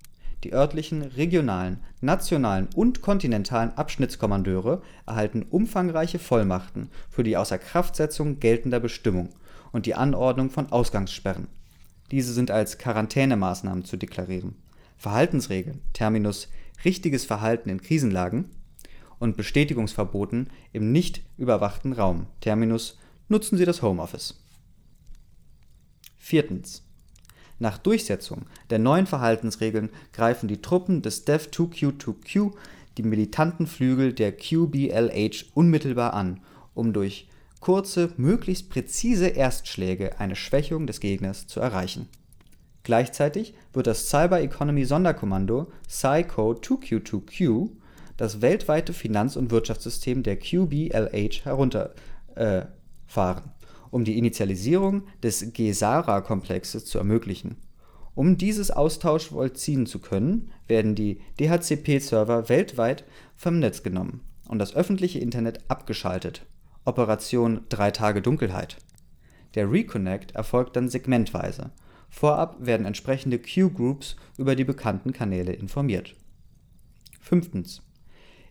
die 0.45 0.53
örtlichen, 0.53 1.03
regionalen, 1.03 1.81
nationalen 2.01 2.69
und 2.75 3.03
kontinentalen 3.03 3.77
Abschnittskommandeure 3.77 4.83
erhalten 5.07 5.43
umfangreiche 5.43 6.19
Vollmachten 6.19 6.91
für 7.11 7.23
die 7.23 7.37
Außerkraftsetzung 7.37 8.41
geltender 8.41 8.81
Bestimmung 8.81 9.31
und 9.73 9.87
die 9.87 9.95
Anordnung 9.95 10.51
von 10.51 10.73
Ausgangssperren. 10.73 11.49
Diese 12.11 12.33
sind 12.33 12.51
als 12.51 12.79
Quarantänemaßnahmen 12.79 13.85
zu 13.85 13.97
deklarieren. 13.97 14.57
Verhaltensregeln 14.97 15.81
(Terminus 15.93 16.49
richtiges 16.85 17.25
Verhalten 17.25 17.69
in 17.69 17.81
Krisenlagen) 17.81 18.47
und 19.19 19.37
Bestätigungsverboten 19.37 20.49
im 20.73 20.93
nicht 20.93 21.23
überwachten 21.37 21.93
Raum 21.93 22.27
(Terminus 22.41 22.99
nutzen 23.29 23.59
Sie 23.59 23.65
das 23.65 23.83
Homeoffice). 23.83 24.43
Viertens 26.17 26.83
nach 27.61 27.79
Durchsetzung 27.79 28.47
der 28.71 28.81
neuen 28.81 29.07
Verhaltensregeln 29.07 29.91
greifen 30.13 30.49
die 30.49 30.61
Truppen 30.61 31.03
des 31.03 31.27
Dev2Q2Q 31.27 32.53
die 32.99 33.03
militanten 33.03 33.67
Flügel 33.67 34.13
der 34.13 34.33
QBLH 34.33 35.45
unmittelbar 35.55 36.15
an, 36.15 36.41
um 36.75 36.93
durch 36.93 37.29
kurze, 37.61 38.13
möglichst 38.17 38.71
präzise 38.71 39.29
Erstschläge 39.29 40.19
eine 40.19 40.35
Schwächung 40.35 40.87
des 40.87 40.99
Gegners 41.01 41.47
zu 41.47 41.61
erreichen. 41.61 42.09
Gleichzeitig 42.83 43.55
wird 43.73 43.87
das 43.87 44.09
Cyber 44.09 44.41
Economy 44.41 44.85
Sonderkommando 44.85 45.71
PsyCo2Q2Q 45.89 47.69
das 48.17 48.41
weltweite 48.43 48.93
Finanz 48.93 49.37
und 49.37 49.51
Wirtschaftssystem 49.51 50.23
der 50.23 50.39
QBLH 50.39 51.45
herunterfahren 51.45 51.95
äh, 52.35 53.60
um 53.91 54.05
die 54.05 54.19
Initialisierung 54.19 55.03
des 55.23 55.53
GESARA-Komplexes 55.53 56.85
zu 56.85 56.99
ermöglichen. 56.99 57.57
Um 58.15 58.37
dieses 58.37 58.71
Austausch 58.71 59.29
vollziehen 59.29 59.87
zu 59.87 59.99
können, 59.99 60.51
werden 60.67 60.95
die 60.95 61.21
DHCP-Server 61.39 62.49
weltweit 62.49 63.05
vom 63.37 63.59
Netz 63.59 63.83
genommen 63.83 64.21
und 64.49 64.59
das 64.59 64.75
öffentliche 64.75 65.21
Internet 65.21 65.61
abgeschaltet 65.69 66.47
(Operation 66.85 67.63
Drei 67.69 67.91
Tage 67.91 68.21
Dunkelheit). 68.21 68.77
Der 69.55 69.71
Reconnect 69.71 70.33
erfolgt 70.33 70.77
dann 70.77 70.89
segmentweise, 70.89 71.71
vorab 72.09 72.57
werden 72.61 72.87
entsprechende 72.87 73.39
Q-Groups 73.39 74.17
über 74.39 74.55
die 74.57 74.65
bekannten 74.65 75.13
Kanäle 75.13 75.53
informiert. 75.53 76.15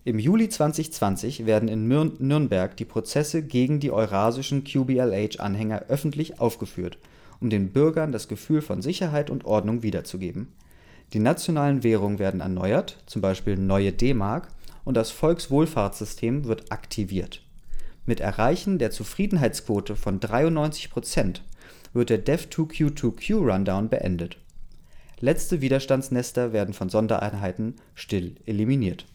Im 0.09 0.17
Juli 0.17 0.49
2020 0.49 1.45
werden 1.45 1.69
in 1.69 1.87
Nürnberg 1.87 2.75
die 2.75 2.85
Prozesse 2.85 3.43
gegen 3.43 3.79
die 3.79 3.91
eurasischen 3.91 4.63
QBLH-Anhänger 4.63 5.83
öffentlich 5.87 6.39
aufgeführt, 6.39 6.97
um 7.39 7.51
den 7.51 7.71
Bürgern 7.71 8.11
das 8.11 8.27
Gefühl 8.27 8.63
von 8.63 8.81
Sicherheit 8.81 9.29
und 9.29 9.45
Ordnung 9.45 9.83
wiederzugeben. 9.83 10.47
Die 11.13 11.19
nationalen 11.19 11.83
Währungen 11.83 12.17
werden 12.17 12.39
erneuert 12.41 12.97
(z. 13.05 13.21
B. 13.45 13.55
Neue 13.55 13.91
D-Mark) 13.91 14.47
und 14.83 14.97
das 14.97 15.11
Volkswohlfahrtssystem 15.11 16.45
wird 16.45 16.71
aktiviert. 16.71 17.43
Mit 18.07 18.19
Erreichen 18.19 18.79
der 18.79 18.89
Zufriedenheitsquote 18.89 19.95
von 19.95 20.19
93 20.19 20.89
Prozent 20.89 21.43
wird 21.93 22.09
der 22.09 22.25
Dev2Q2Q-Rundown 22.25 23.89
beendet. 23.89 24.37
Letzte 25.19 25.61
Widerstandsnester 25.61 26.51
werden 26.51 26.73
von 26.73 26.89
Sondereinheiten 26.89 27.75
still 27.93 28.37
eliminiert 28.47 29.05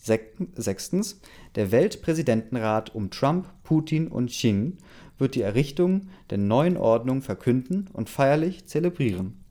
Sechstens, 0.00 1.20
der 1.54 1.70
Weltpräsidentenrat 1.70 2.94
um 2.94 3.10
Trump, 3.10 3.46
Putin 3.64 4.08
und 4.08 4.30
Xi 4.30 4.76
wird 5.18 5.34
die 5.34 5.42
Errichtung 5.42 6.08
der 6.30 6.38
neuen 6.38 6.76
Ordnung 6.76 7.22
verkünden 7.22 7.88
und 7.92 8.08
feierlich 8.08 8.66
zelebrieren. 8.66 9.44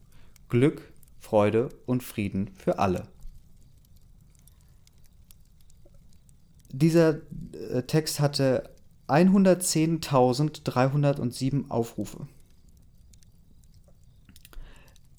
Glück, 0.49 0.93
Freude 1.19 1.69
und 1.86 2.03
Frieden 2.03 2.49
für 2.55 2.79
alle. 2.79 3.03
Dieser 6.71 7.21
äh, 7.71 7.83
Text 7.83 8.19
hatte 8.19 8.69
110.307 9.07 11.69
Aufrufe. 11.69 12.27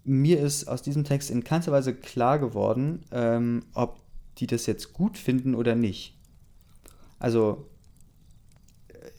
Mir 0.05 0.41
ist 0.41 0.69
aus 0.69 0.83
diesem 0.83 1.05
Text 1.05 1.31
in 1.31 1.45
keinster 1.45 1.73
Weise 1.73 1.95
klar 1.95 2.39
geworden, 2.39 3.05
ähm, 3.11 3.65
ob 3.75 4.03
die 4.39 4.47
das 4.47 4.67
jetzt 4.67 4.93
gut 4.93 5.19
finden 5.19 5.55
oder 5.55 5.75
nicht. 5.75 6.17
Also 7.19 7.69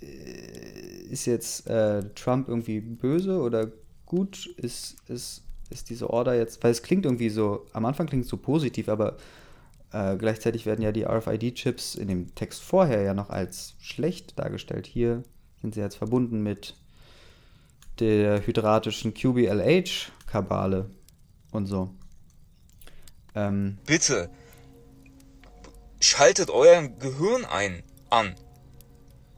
äh, 0.01 1.09
ist 1.09 1.25
jetzt 1.25 1.67
äh, 1.67 2.03
Trump 2.15 2.47
irgendwie 2.47 2.79
böse 2.79 3.39
oder 3.41 3.71
gut? 4.05 4.47
Ist, 4.57 4.97
ist, 5.07 5.43
ist 5.69 5.89
diese 5.89 6.09
Order 6.09 6.35
jetzt, 6.35 6.63
weil 6.63 6.71
es 6.71 6.83
klingt 6.83 7.05
irgendwie 7.05 7.29
so, 7.29 7.65
am 7.73 7.85
Anfang 7.85 8.07
klingt 8.07 8.25
es 8.25 8.29
so 8.29 8.37
positiv, 8.37 8.89
aber 8.89 9.17
äh, 9.91 10.17
gleichzeitig 10.17 10.65
werden 10.65 10.81
ja 10.81 10.91
die 10.91 11.05
RFID-Chips 11.05 11.95
in 11.95 12.07
dem 12.07 12.35
Text 12.35 12.61
vorher 12.61 13.01
ja 13.01 13.13
noch 13.13 13.29
als 13.29 13.75
schlecht 13.79 14.37
dargestellt. 14.37 14.87
Hier 14.87 15.23
sind 15.61 15.73
sie 15.73 15.81
jetzt 15.81 15.95
verbunden 15.95 16.41
mit 16.43 16.75
der 17.99 18.45
hydratischen 18.45 19.13
QBLH-Kabale 19.13 20.89
und 21.51 21.65
so. 21.65 21.89
Ähm, 23.35 23.77
Bitte, 23.85 24.29
schaltet 25.99 26.49
euer 26.49 26.87
Gehirn 26.87 27.45
ein, 27.45 27.83
an. 28.09 28.35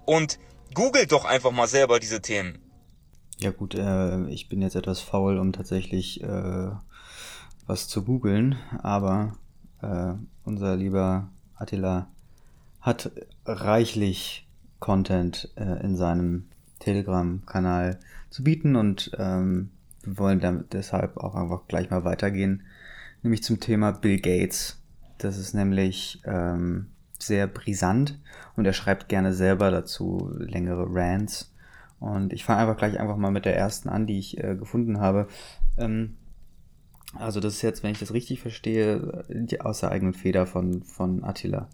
Und 0.05 0.39
googelt 0.73 1.11
doch 1.11 1.25
einfach 1.25 1.51
mal 1.51 1.67
selber 1.67 1.99
diese 1.99 2.21
Themen. 2.21 2.59
Ja 3.39 3.51
gut, 3.51 3.75
äh, 3.75 4.27
ich 4.27 4.49
bin 4.49 4.61
jetzt 4.61 4.75
etwas 4.75 4.99
faul, 4.99 5.39
um 5.39 5.51
tatsächlich 5.51 6.21
äh, 6.21 6.71
was 7.65 7.87
zu 7.87 8.03
googeln, 8.03 8.57
aber 8.81 9.37
äh, 9.81 10.13
unser 10.43 10.75
lieber 10.75 11.29
Attila 11.55 12.07
hat 12.81 13.11
reichlich 13.45 14.47
Content 14.79 15.49
äh, 15.55 15.83
in 15.83 15.95
seinem 15.95 16.49
Telegram-Kanal 16.79 17.99
zu 18.29 18.43
bieten 18.43 18.75
und 18.75 19.11
ähm, 19.17 19.71
wir 20.03 20.17
wollen 20.17 20.65
deshalb 20.71 21.17
auch 21.17 21.35
einfach 21.35 21.67
gleich 21.67 21.89
mal 21.89 22.03
weitergehen, 22.03 22.63
nämlich 23.21 23.43
zum 23.43 23.59
Thema 23.59 23.91
Bill 23.91 24.19
Gates. 24.19 24.80
Das 25.23 25.37
ist 25.37 25.53
nämlich 25.53 26.19
ähm, 26.25 26.87
sehr 27.19 27.45
brisant 27.45 28.19
und 28.55 28.65
er 28.65 28.73
schreibt 28.73 29.07
gerne 29.07 29.33
selber 29.33 29.69
dazu 29.69 30.31
längere 30.37 30.87
Rants. 30.89 31.53
Und 31.99 32.33
ich 32.33 32.43
fange 32.43 32.61
einfach 32.61 32.77
gleich 32.77 32.99
einfach 32.99 33.17
mal 33.17 33.29
mit 33.29 33.45
der 33.45 33.55
ersten 33.55 33.87
an, 33.87 34.07
die 34.07 34.17
ich 34.17 34.43
äh, 34.43 34.55
gefunden 34.55 34.99
habe. 34.99 35.27
Ähm, 35.77 36.17
also 37.13 37.39
das 37.39 37.53
ist 37.53 37.61
jetzt, 37.61 37.83
wenn 37.83 37.91
ich 37.91 37.99
das 37.99 38.13
richtig 38.13 38.41
verstehe, 38.41 39.23
die, 39.29 39.61
aus 39.61 39.81
der 39.81 39.91
eigenen 39.91 40.15
Feder 40.15 40.47
von, 40.47 40.81
von 40.81 41.23
Attila. 41.23 41.69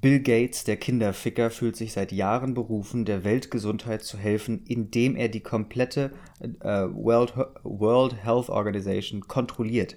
Bill 0.00 0.20
Gates, 0.20 0.64
der 0.64 0.78
Kinderficker, 0.78 1.50
fühlt 1.50 1.76
sich 1.76 1.92
seit 1.92 2.12
Jahren 2.12 2.54
berufen, 2.54 3.04
der 3.04 3.24
Weltgesundheit 3.24 4.02
zu 4.02 4.16
helfen, 4.16 4.64
indem 4.66 5.16
er 5.16 5.28
die 5.28 5.40
komplette 5.40 6.12
äh, 6.40 6.48
World, 6.58 7.34
World 7.62 8.24
Health 8.24 8.48
Organization 8.48 9.20
kontrolliert. 9.28 9.96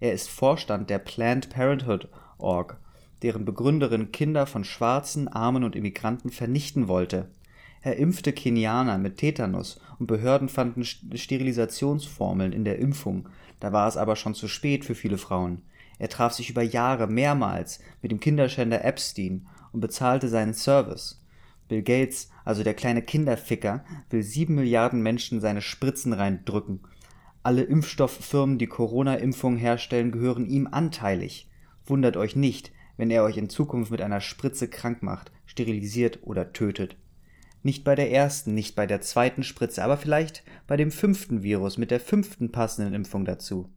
Er 0.00 0.12
ist 0.12 0.28
Vorstand 0.28 0.90
der 0.90 0.98
Planned 0.98 1.50
Parenthood 1.50 2.08
Org, 2.38 2.78
deren 3.22 3.44
Begründerin 3.44 4.12
Kinder 4.12 4.46
von 4.46 4.64
Schwarzen, 4.64 5.28
Armen 5.28 5.64
und 5.64 5.76
Immigranten 5.76 6.30
vernichten 6.30 6.88
wollte. 6.88 7.30
Er 7.80 7.96
impfte 7.96 8.32
Kenianer 8.32 8.98
mit 8.98 9.18
Tetanus 9.18 9.80
und 9.98 10.06
Behörden 10.06 10.48
fanden 10.48 10.84
Sterilisationsformeln 10.84 12.52
in 12.52 12.64
der 12.64 12.78
Impfung. 12.78 13.28
Da 13.60 13.72
war 13.72 13.86
es 13.86 13.96
aber 13.96 14.16
schon 14.16 14.34
zu 14.34 14.48
spät 14.48 14.84
für 14.84 14.94
viele 14.94 15.18
Frauen. 15.18 15.62
Er 15.98 16.08
traf 16.08 16.32
sich 16.32 16.50
über 16.50 16.62
Jahre 16.62 17.06
mehrmals 17.06 17.80
mit 18.02 18.10
dem 18.10 18.20
Kinderschänder 18.20 18.84
Epstein 18.84 19.46
und 19.72 19.80
bezahlte 19.80 20.28
seinen 20.28 20.54
Service. 20.54 21.20
Bill 21.68 21.82
Gates, 21.82 22.30
also 22.44 22.62
der 22.62 22.74
kleine 22.74 23.02
Kinderficker, 23.02 23.84
will 24.10 24.22
sieben 24.22 24.54
Milliarden 24.54 25.02
Menschen 25.02 25.40
seine 25.40 25.62
Spritzen 25.62 26.12
reindrücken. 26.12 26.80
Alle 27.44 27.62
Impfstofffirmen, 27.62 28.56
die 28.56 28.66
Corona-Impfungen 28.66 29.58
herstellen, 29.58 30.12
gehören 30.12 30.46
ihm 30.46 30.66
anteilig. 30.70 31.46
Wundert 31.84 32.16
euch 32.16 32.36
nicht, 32.36 32.72
wenn 32.96 33.10
er 33.10 33.22
euch 33.22 33.36
in 33.36 33.50
Zukunft 33.50 33.90
mit 33.90 34.00
einer 34.00 34.22
Spritze 34.22 34.66
krank 34.66 35.02
macht, 35.02 35.30
sterilisiert 35.44 36.20
oder 36.22 36.54
tötet. 36.54 36.96
Nicht 37.62 37.84
bei 37.84 37.94
der 37.96 38.10
ersten, 38.10 38.54
nicht 38.54 38.74
bei 38.74 38.86
der 38.86 39.02
zweiten 39.02 39.42
Spritze, 39.42 39.84
aber 39.84 39.98
vielleicht 39.98 40.42
bei 40.66 40.78
dem 40.78 40.90
fünften 40.90 41.42
Virus 41.42 41.76
mit 41.76 41.90
der 41.90 42.00
fünften 42.00 42.50
passenden 42.50 42.94
Impfung 42.94 43.26
dazu. 43.26 43.68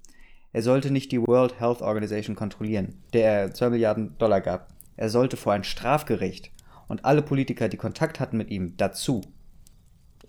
Er 0.53 0.61
sollte 0.61 0.89
nicht 0.89 1.11
die 1.11 1.21
World 1.21 1.59
Health 1.59 1.81
Organization 1.81 2.37
kontrollieren, 2.37 3.01
der 3.11 3.31
er 3.31 3.53
2 3.53 3.71
Milliarden 3.71 4.17
Dollar 4.17 4.39
gab. 4.39 4.69
Er 4.95 5.09
sollte 5.09 5.35
vor 5.35 5.51
ein 5.51 5.65
Strafgericht 5.65 6.51
und 6.87 7.03
alle 7.03 7.21
Politiker, 7.21 7.67
die 7.67 7.75
Kontakt 7.75 8.21
hatten 8.21 8.37
mit 8.37 8.49
ihm, 8.49 8.77
dazu. 8.77 9.23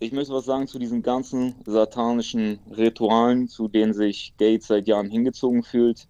Ich 0.01 0.13
möchte 0.13 0.33
was 0.33 0.45
sagen 0.45 0.65
zu 0.65 0.79
diesen 0.79 1.01
ganzen 1.01 1.55
satanischen 1.65 2.59
Ritualen, 2.71 3.49
zu 3.49 3.67
denen 3.67 3.93
sich 3.93 4.33
Gates 4.37 4.67
seit 4.67 4.87
Jahren 4.87 5.09
hingezogen 5.09 5.61
fühlt. 5.61 6.07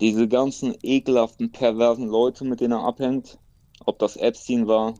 Diese 0.00 0.28
ganzen 0.28 0.74
ekelhaften, 0.82 1.52
perversen 1.52 2.08
Leute, 2.08 2.46
mit 2.46 2.60
denen 2.60 2.72
er 2.72 2.84
abhängt, 2.84 3.38
ob 3.84 3.98
das 3.98 4.16
Epstein 4.16 4.66
war 4.66 4.94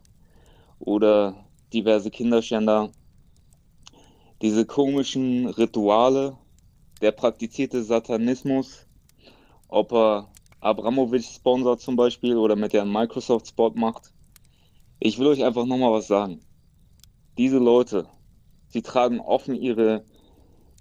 oder 0.79 1.47
diverse 1.73 2.11
Kinderschänder, 2.11 2.91
diese 4.43 4.67
komischen 4.67 5.47
Rituale, 5.47 6.37
der 7.01 7.13
praktizierte 7.13 7.83
Satanismus, 7.83 8.87
ob 9.69 9.91
er 9.91 10.29
Abramovic 10.61 11.25
sponsert 11.25 11.81
zum 11.81 11.97
Beispiel 11.97 12.37
oder 12.37 12.57
mit 12.57 12.75
der 12.75 12.85
Microsoft 12.85 13.49
Spot 13.49 13.71
macht. 13.71 14.13
Ich 15.01 15.19
will 15.19 15.29
euch 15.29 15.43
einfach 15.43 15.65
nochmal 15.65 15.93
was 15.93 16.09
sagen. 16.09 16.43
Diese 17.39 17.59
Leute, 17.59 18.09
sie 18.69 18.83
tragen 18.83 19.19
offen 19.21 19.55
ihre 19.55 20.05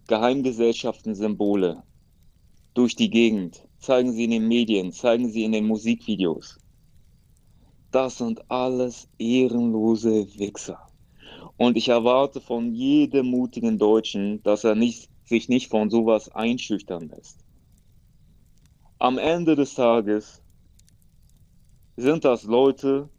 Geheimgesellschaften-Symbole 0.08 1.84
durch 2.74 2.96
die 2.96 3.10
Gegend, 3.10 3.68
zeigen 3.80 4.12
sie 4.12 4.26
in 4.26 4.32
den 4.32 4.48
Medien, 4.48 4.92
zeigen 4.92 5.30
sie 5.30 5.44
in 5.46 5.54
den 5.54 5.66
Musikvideos. 5.66 6.60
Das 7.92 8.18
sind 8.18 8.50
alles 8.50 9.08
ehrenlose 9.18 10.28
Wichser. 10.38 10.80
Und 11.58 11.78
ich 11.78 11.88
erwarte 11.88 12.42
von 12.42 12.74
jedem 12.74 13.28
mutigen 13.28 13.78
Deutschen, 13.78 14.44
dass 14.44 14.64
er 14.64 14.76
nicht 14.76 15.10
sich 15.24 15.48
nicht 15.48 15.70
von 15.70 15.90
sowas 15.90 16.30
einschüchtern 16.30 17.08
lässt. 17.08 17.46
Am 19.00 19.18
Ende 19.18 19.56
des 19.56 19.74
Tages 19.74 20.42
sind 21.96 22.26
das 22.26 22.44
Leute, 22.44 23.10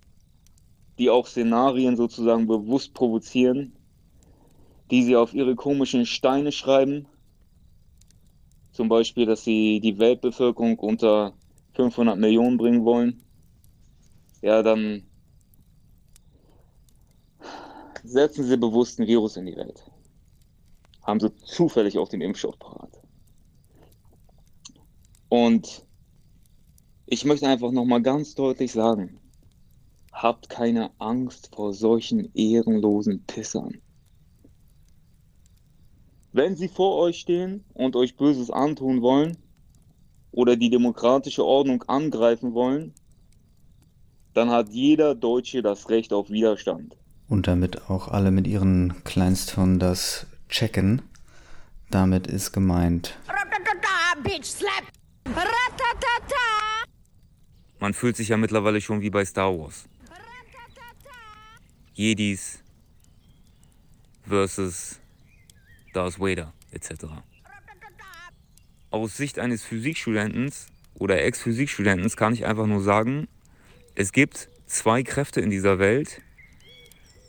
die 1.03 1.11
auch 1.11 1.27
Szenarien 1.27 1.97
sozusagen 1.97 2.47
bewusst 2.47 2.95
provozieren, 2.95 3.73
die 4.93 5.03
sie 5.03 5.17
auf 5.17 5.35
ihre 5.35 5.57
komischen 5.57 6.07
Steine 6.07 6.53
schreiben. 6.53 7.09
Zum 8.71 8.89
Beispiel, 8.89 9.27
dass 9.27 9.43
sie 9.43 9.81
die 9.81 9.99
Weltbevölkerung 9.99 10.79
unter 10.79 11.35
500 11.75 12.17
Millionen 12.17 12.57
bringen 12.57 12.85
wollen. 12.85 13.21
Ja, 14.43 14.63
dann 14.63 15.03
setzen 18.05 18.45
sie 18.45 18.57
bewusst 18.57 19.01
ein 19.01 19.09
Virus 19.09 19.37
in 19.37 19.47
die 19.47 19.57
Welt 19.57 19.83
haben 21.03 21.19
sie 21.19 21.35
zufällig 21.35 21.99
auch 21.99 22.09
den 22.09 22.21
Impfstoff 22.21 22.57
parat. 22.61 23.01
Und 25.29 25.85
ich 27.07 27.25
möchte 27.25 27.49
einfach 27.49 27.73
nochmal 27.73 28.03
ganz 28.03 28.37
deutlich 28.37 28.71
sagen, 28.71 29.19
habt 30.13 30.49
keine 30.49 30.91
Angst 30.99 31.51
vor 31.55 31.73
solchen 31.73 32.31
ehrenlosen 32.35 33.25
Pissern. 33.25 33.81
Wenn 36.33 36.57
sie 36.57 36.69
vor 36.69 36.99
euch 36.99 37.19
stehen 37.19 37.65
und 37.75 37.97
euch 37.97 38.17
Böses 38.17 38.51
antun 38.51 39.03
wollen 39.03 39.37
oder 40.31 40.57
die 40.57 40.71
demokratische 40.71 41.45
Ordnung 41.45 41.83
angreifen 41.89 42.55
wollen, 42.55 42.95
dann 44.33 44.51
hat 44.51 44.71
jeder 44.71 45.15
Deutsche 45.15 45.63
das 45.63 45.91
Recht 45.91 46.13
auf 46.13 46.31
Widerstand. 46.31 46.97
Und 47.29 47.47
damit 47.47 47.91
auch 47.91 48.09
alle 48.09 48.31
mit 48.31 48.47
ihren 48.47 49.05
Kleinsthirnen 49.05 49.79
das 49.79 50.27
checken. 50.49 51.03
Damit 51.91 52.27
ist 52.27 52.53
gemeint. 52.53 53.19
Man 57.79 57.95
fühlt 57.95 58.17
sich 58.17 58.29
ja 58.29 58.37
mittlerweile 58.37 58.81
schon 58.81 59.01
wie 59.03 59.11
bei 59.11 59.25
Star 59.25 59.59
Wars. 59.59 59.85
Jedis 61.95 62.63
versus 64.27 65.01
Darth 65.93 66.19
Vader 66.19 66.53
etc. 66.71 67.05
Aus 68.91 69.17
Sicht 69.17 69.39
eines 69.39 69.63
Physikstudenten 69.63 70.53
oder 70.95 71.23
Ex-Physikstudenten 71.23 72.09
kann 72.11 72.35
ich 72.35 72.47
einfach 72.47 72.67
nur 72.67 72.83
sagen, 72.83 73.29
es 73.95 74.13
gibt 74.13 74.49
zwei 74.67 75.03
Kräfte 75.03 75.41
in 75.41 75.51
dieser 75.51 75.79
Welt 75.79 76.23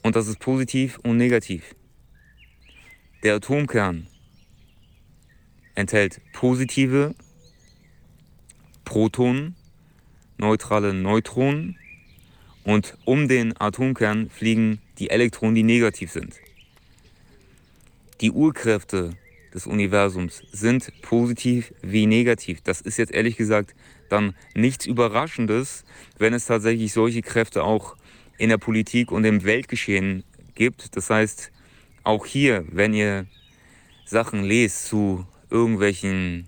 und 0.02 0.15
das 0.15 0.28
ist 0.28 0.39
positiv 0.39 0.97
und 0.99 1.17
negativ. 1.17 1.76
Der 3.23 3.36
Atomkern 3.36 4.08
enthält 5.76 6.21
positive 6.34 7.15
Protonen, 8.86 9.56
neutrale 10.38 10.93
Neutronen 10.93 11.78
und 12.63 12.97
um 13.06 13.28
den 13.28 13.60
Atomkern 13.60 14.30
fliegen 14.30 14.80
die 14.99 15.10
Elektronen, 15.10 15.56
die 15.56 15.63
negativ 15.63 16.12
sind. 16.12 16.36
Die 18.21 18.32
Urkräfte 18.32 19.12
des 19.54 19.67
Universums 19.67 20.41
sind 20.52 20.91
positiv 21.02 21.73
wie 21.82 22.06
negativ. 22.06 22.62
Das 22.62 22.82
ist 22.82 22.97
jetzt 22.97 23.12
ehrlich 23.12 23.38
gesagt 23.38 23.76
dann 24.10 24.36
nichts 24.56 24.86
Überraschendes, 24.86 25.84
wenn 26.17 26.34
es 26.34 26.45
tatsächlich 26.45 26.93
solche 26.93 27.21
Kräfte 27.21 27.63
auch 27.63 27.95
in 28.38 28.49
der 28.49 28.58
Politik 28.58 29.12
und 29.12 29.26
im 29.26 29.43
Weltgeschehen 29.43 30.23
gibt. 30.56 30.95
Das 30.95 31.10
heißt, 31.10 31.52
auch 32.04 32.26
hier, 32.26 32.65
wenn 32.69 32.93
ihr 32.93 33.26
Sachen 34.06 34.43
lest 34.43 34.88
zu 34.88 35.26
irgendwelchen 35.49 36.47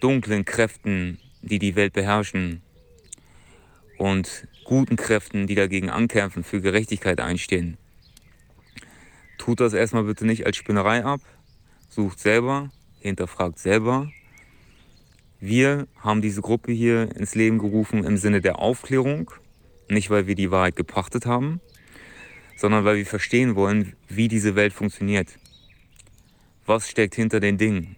dunklen 0.00 0.44
Kräften, 0.44 1.18
die 1.42 1.58
die 1.58 1.76
Welt 1.76 1.92
beherrschen 1.92 2.62
und 3.98 4.46
guten 4.64 4.96
Kräften, 4.96 5.46
die 5.46 5.54
dagegen 5.54 5.90
ankämpfen, 5.90 6.44
für 6.44 6.60
Gerechtigkeit 6.60 7.20
einstehen, 7.20 7.76
tut 9.38 9.60
das 9.60 9.72
erstmal 9.72 10.04
bitte 10.04 10.26
nicht 10.26 10.46
als 10.46 10.56
Spinnerei 10.56 11.04
ab, 11.04 11.20
sucht 11.88 12.18
selber, 12.18 12.70
hinterfragt 13.00 13.58
selber. 13.58 14.10
Wir 15.40 15.86
haben 16.00 16.22
diese 16.22 16.40
Gruppe 16.40 16.72
hier 16.72 17.14
ins 17.16 17.34
Leben 17.34 17.58
gerufen 17.58 18.04
im 18.04 18.16
Sinne 18.16 18.40
der 18.40 18.58
Aufklärung, 18.58 19.30
nicht 19.88 20.10
weil 20.10 20.26
wir 20.26 20.34
die 20.34 20.50
Wahrheit 20.50 20.76
gepachtet 20.76 21.26
haben, 21.26 21.60
sondern 22.56 22.84
weil 22.84 22.96
wir 22.96 23.06
verstehen 23.06 23.54
wollen, 23.54 23.94
wie 24.08 24.28
diese 24.28 24.56
Welt 24.56 24.72
funktioniert. 24.72 25.38
Was 26.64 26.88
steckt 26.88 27.14
hinter 27.14 27.38
den 27.38 27.58
Dingen? 27.58 27.96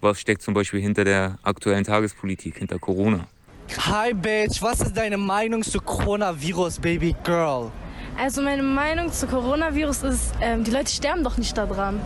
Was 0.00 0.20
steckt 0.20 0.42
zum 0.42 0.52
Beispiel 0.52 0.80
hinter 0.80 1.04
der 1.04 1.38
aktuellen 1.42 1.84
Tagespolitik, 1.84 2.58
hinter 2.58 2.78
Corona? 2.78 3.28
Hi 3.74 4.14
Bitch, 4.14 4.62
was 4.62 4.80
ist 4.80 4.96
deine 4.96 5.18
Meinung 5.18 5.62
zu 5.62 5.80
Coronavirus, 5.80 6.78
Baby 6.78 7.14
Girl? 7.24 7.70
Also 8.18 8.40
meine 8.40 8.62
Meinung 8.62 9.12
zu 9.12 9.26
Coronavirus 9.26 10.04
ist, 10.04 10.32
ähm, 10.40 10.64
die 10.64 10.70
Leute 10.70 10.90
sterben 10.90 11.22
doch 11.24 11.36
nicht 11.36 11.56
daran. 11.56 12.00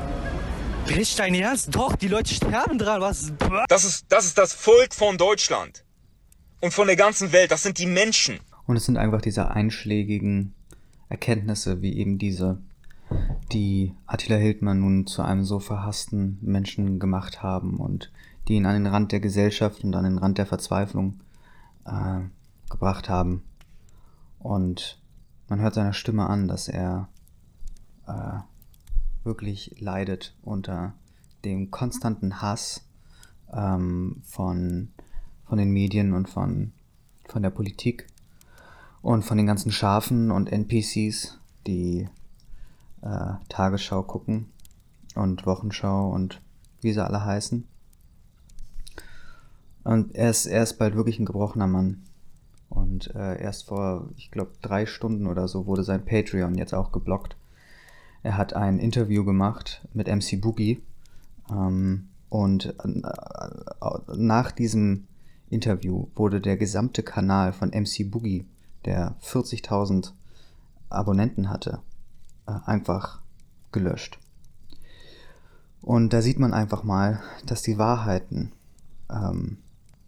Bist 0.87 1.19
dein 1.19 1.35
Ernst? 1.35 1.75
Doch, 1.75 1.95
die 1.97 2.09
Leute 2.09 2.35
sterben 2.35 2.79
dran. 2.79 3.01
Was? 3.01 3.33
Das 3.69 3.85
ist, 3.85 4.07
das 4.09 4.25
ist 4.25 4.39
das 4.39 4.53
Volk 4.53 4.95
von 4.95 5.19
Deutschland. 5.19 5.85
Und 6.61 6.73
von 6.73 6.87
der 6.87 6.97
ganzen 6.97 7.33
Welt. 7.33 7.51
Das 7.51 7.63
sind 7.63 7.79
die 7.79 7.87
Menschen. 7.87 8.41
Und 8.67 8.77
es 8.77 8.87
sind 8.87 8.97
einfach 8.97 9.21
diese 9.21 9.51
einschlägigen 9.51 10.55
Erkenntnisse, 11.09 11.83
wie 11.83 11.97
eben 11.97 12.19
diese, 12.19 12.61
die 13.53 13.95
Attila 14.07 14.37
Hildmann 14.37 14.81
nun 14.81 15.07
zu 15.07 15.23
einem 15.23 15.45
so 15.45 15.61
verhassten 15.61 16.39
Menschen 16.41 16.99
gemacht 16.99 17.43
haben 17.43 17.79
und 17.79 18.11
die 18.49 18.55
ihn 18.55 18.67
an 18.67 18.83
den 18.83 18.93
Rand 18.93 19.13
der 19.13 19.21
Gesellschaft 19.21 19.85
und 19.85 19.95
an 19.95 20.05
den 20.05 20.19
Rand 20.19 20.39
der 20.39 20.47
Verzweiflung 20.47 21.21
äh, 21.85 22.21
gebracht 22.71 23.09
haben. 23.09 23.43
Und 24.39 25.01
man 25.49 25.61
hört 25.61 25.75
seiner 25.75 25.93
Stimme 25.93 26.27
an, 26.27 26.49
dass 26.49 26.69
er 26.69 27.09
äh, 28.07 28.39
wirklich 29.25 29.77
leidet 29.81 30.35
unter 30.43 30.95
dem 31.45 31.71
konstanten 31.71 32.41
Hass 32.41 32.87
ähm, 33.53 34.23
von, 34.25 34.89
von 35.47 35.59
den 35.59 35.71
Medien 35.71 36.15
und 36.15 36.29
von, 36.29 36.73
von 37.29 37.43
der 37.43 37.51
Politik 37.51 38.07
und 39.03 39.25
von 39.25 39.37
den 39.37 39.47
ganzen 39.47 39.73
Schafen 39.73 40.31
und 40.31 40.53
NPCs, 40.53 41.39
die 41.67 42.09
äh, 43.03 43.33
Tagesschau 43.49 44.03
gucken 44.03 44.51
und 45.15 45.47
Wochenschau 45.47 46.11
und 46.11 46.41
wie 46.81 46.93
sie 46.93 47.05
alle 47.05 47.25
heißen. 47.25 47.67
Und 49.85 50.15
er 50.15 50.31
ist, 50.31 50.47
er 50.47 50.63
ist 50.63 50.79
bald 50.79 50.95
wirklich 50.95 51.19
ein 51.19 51.27
gebrochener 51.27 51.67
Mann. 51.67 52.03
Und 52.69 53.15
äh, 53.15 53.41
erst 53.41 53.67
vor, 53.67 54.09
ich 54.17 54.31
glaube, 54.31 54.53
drei 54.63 54.87
Stunden 54.87 55.27
oder 55.27 55.49
so 55.49 55.67
wurde 55.67 55.83
sein 55.83 56.05
Patreon 56.05 56.55
jetzt 56.55 56.75
auch 56.75 56.93
geblockt. 56.93 57.37
Er 58.23 58.37
hat 58.37 58.55
ein 58.55 58.79
Interview 58.79 59.25
gemacht 59.25 59.87
mit 59.93 60.07
MC 60.07 60.41
Boogie. 60.41 60.83
Ähm, 61.51 62.09
und 62.29 62.67
äh, 62.67 63.03
nach 64.17 64.53
diesem 64.53 65.09
Interview 65.49 66.07
wurde 66.15 66.41
der 66.41 66.57
gesamte 66.57 67.03
Kanal 67.03 67.53
von 67.53 67.71
MC 67.71 68.09
Boogie, 68.09 68.47
der 68.85 69.17
40.000 69.23 70.13
Abonnenten 70.89 71.51
hatte, 71.51 71.81
äh, 72.47 72.53
einfach 72.67 73.21
gelöscht. 73.73 74.19
Und 75.83 76.13
da 76.13 76.23
sieht 76.23 76.39
man 76.39 76.53
einfach 76.53 76.85
mal, 76.85 77.21
dass 77.47 77.63
die 77.63 77.79
Wahrheiten, 77.79 78.53
ähm, 79.11 79.59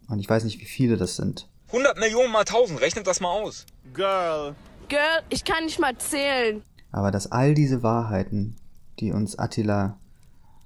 und 0.07 0.19
ich 0.19 0.29
weiß 0.29 0.43
nicht, 0.43 0.59
wie 0.59 0.65
viele 0.65 0.97
das 0.97 1.15
sind. 1.15 1.49
100 1.67 1.97
Millionen 1.97 2.31
mal 2.31 2.39
1000, 2.41 2.81
rechnet 2.81 3.07
das 3.07 3.19
mal 3.19 3.31
aus. 3.31 3.65
Girl. 3.93 4.55
Girl, 4.89 5.23
ich 5.29 5.43
kann 5.43 5.65
nicht 5.65 5.79
mal 5.79 5.97
zählen. 5.97 6.61
Aber 6.91 7.09
dass 7.09 7.31
all 7.31 7.53
diese 7.55 7.81
Wahrheiten, 7.81 8.55
die 8.99 9.11
uns 9.11 9.37
Attila 9.39 9.99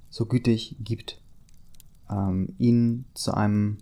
so 0.09 0.25
gütig 0.25 0.75
gibt, 0.79 1.21
ähm, 2.09 2.55
ihn 2.57 3.05
zu 3.13 3.33
einem 3.33 3.77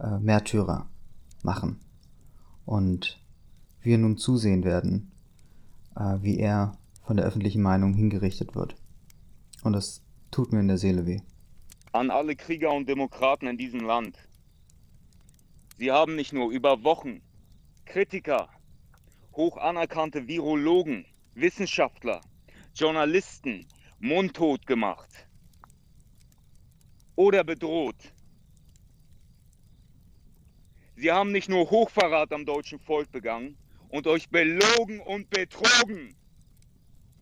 äh, 0.00 0.18
Märtyrer 0.18 0.88
machen. 1.42 1.80
Und 2.64 3.20
wir 3.80 3.98
nun 3.98 4.16
zusehen 4.16 4.64
werden, 4.64 5.12
äh, 5.96 6.16
wie 6.20 6.38
er 6.38 6.78
von 7.02 7.16
der 7.16 7.26
öffentlichen 7.26 7.62
Meinung 7.62 7.94
hingerichtet 7.94 8.54
wird. 8.54 8.76
Und 9.62 9.72
das 9.72 10.02
tut 10.30 10.52
mir 10.52 10.60
in 10.60 10.68
der 10.68 10.78
Seele 10.78 11.06
weh. 11.06 11.20
An 11.92 12.10
alle 12.10 12.36
Krieger 12.36 12.72
und 12.72 12.88
Demokraten 12.88 13.46
in 13.46 13.56
diesem 13.56 13.80
Land. 13.80 14.16
Sie 15.78 15.92
haben 15.92 16.16
nicht 16.16 16.32
nur 16.32 16.50
über 16.50 16.82
Wochen 16.82 17.22
Kritiker, 17.84 18.48
hoch 19.36 19.56
anerkannte 19.58 20.26
Virologen, 20.26 21.06
Wissenschaftler, 21.34 22.20
Journalisten 22.74 23.64
mundtot 24.00 24.66
gemacht 24.66 25.28
oder 27.14 27.44
bedroht. 27.44 28.12
Sie 30.96 31.12
haben 31.12 31.30
nicht 31.30 31.48
nur 31.48 31.70
Hochverrat 31.70 32.32
am 32.32 32.44
deutschen 32.44 32.80
Volk 32.80 33.12
begangen 33.12 33.56
und 33.88 34.08
euch 34.08 34.28
belogen 34.30 34.98
und 34.98 35.30
betrogen 35.30 36.16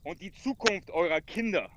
und 0.03 0.23
die 0.23 0.33
Zukunft 0.33 0.90
eurer 0.92 1.21
Kinder 1.21 1.69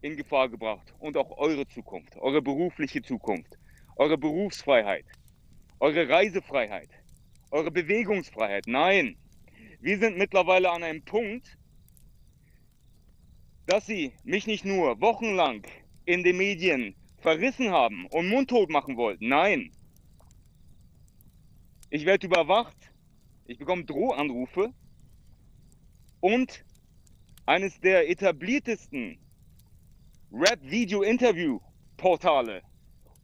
in 0.00 0.16
Gefahr 0.16 0.48
gebracht 0.48 0.92
und 0.98 1.16
auch 1.16 1.38
eure 1.38 1.68
Zukunft, 1.68 2.16
eure 2.16 2.42
berufliche 2.42 3.00
Zukunft, 3.00 3.56
eure 3.94 4.18
Berufsfreiheit, 4.18 5.06
eure 5.80 6.08
Reisefreiheit, 6.08 6.88
eure 7.50 7.70
Bewegungsfreiheit. 7.70 8.66
Nein, 8.66 9.16
wir 9.80 9.98
sind 9.98 10.18
mittlerweile 10.18 10.70
an 10.70 10.84
einem 10.84 11.02
Punkt, 11.02 11.56
dass 13.66 13.86
sie 13.86 14.12
mich 14.22 14.46
nicht 14.46 14.66
nur 14.66 15.00
wochenlang 15.00 15.66
in 16.04 16.22
den 16.22 16.36
Medien 16.36 16.94
verrissen 17.18 17.70
haben 17.70 18.06
und 18.06 18.28
mundtot 18.28 18.70
machen 18.70 18.96
wollten. 18.96 19.28
Nein. 19.28 19.72
Ich 21.88 22.04
werde 22.04 22.26
überwacht, 22.26 22.76
ich 23.46 23.56
bekomme 23.58 23.84
Drohanrufe 23.84 24.72
und 26.20 26.64
eines 27.46 27.80
der 27.80 28.08
etabliertesten 28.08 29.18
Rap-Video-Interview-Portale, 30.30 32.62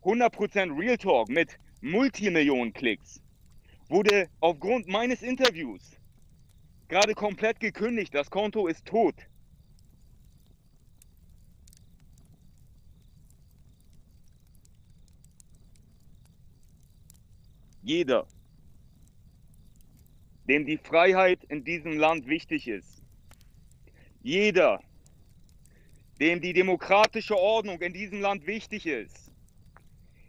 100% 0.02 0.76
Real 0.78 0.96
Talk 0.96 1.28
mit 1.28 1.58
Multimillionen 1.86 2.72
Klicks, 2.72 3.22
wurde 3.88 4.28
aufgrund 4.40 4.88
meines 4.88 5.22
Interviews 5.22 5.96
gerade 6.88 7.14
komplett 7.14 7.60
gekündigt. 7.60 8.12
Das 8.12 8.28
Konto 8.28 8.66
ist 8.66 8.84
tot. 8.84 9.14
Jeder, 17.82 18.26
dem 20.48 20.66
die 20.66 20.78
Freiheit 20.78 21.44
in 21.44 21.62
diesem 21.62 21.98
Land 21.98 22.26
wichtig 22.26 22.66
ist, 22.66 23.00
jeder, 24.24 24.82
dem 26.18 26.40
die 26.40 26.52
demokratische 26.52 27.36
Ordnung 27.36 27.80
in 27.80 27.92
diesem 27.92 28.20
Land 28.20 28.44
wichtig 28.44 28.86
ist, 28.86 29.30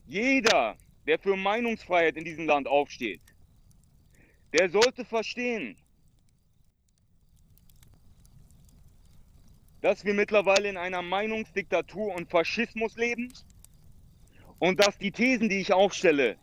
jeder, 0.05 0.77
der 1.07 1.17
für 1.17 1.35
Meinungsfreiheit 1.35 2.17
in 2.17 2.25
diesem 2.25 2.45
Land 2.45 2.67
aufsteht, 2.67 3.21
der 4.53 4.69
sollte 4.69 5.05
verstehen, 5.05 5.77
dass 9.81 10.03
wir 10.03 10.13
mittlerweile 10.13 10.69
in 10.69 10.77
einer 10.77 11.01
Meinungsdiktatur 11.01 12.13
und 12.13 12.29
Faschismus 12.29 12.95
leben 12.97 13.31
und 14.59 14.79
dass 14.79 14.97
die 14.97 15.11
Thesen, 15.11 15.49
die 15.49 15.61
ich 15.61 15.71
aufstelle, 15.71 16.37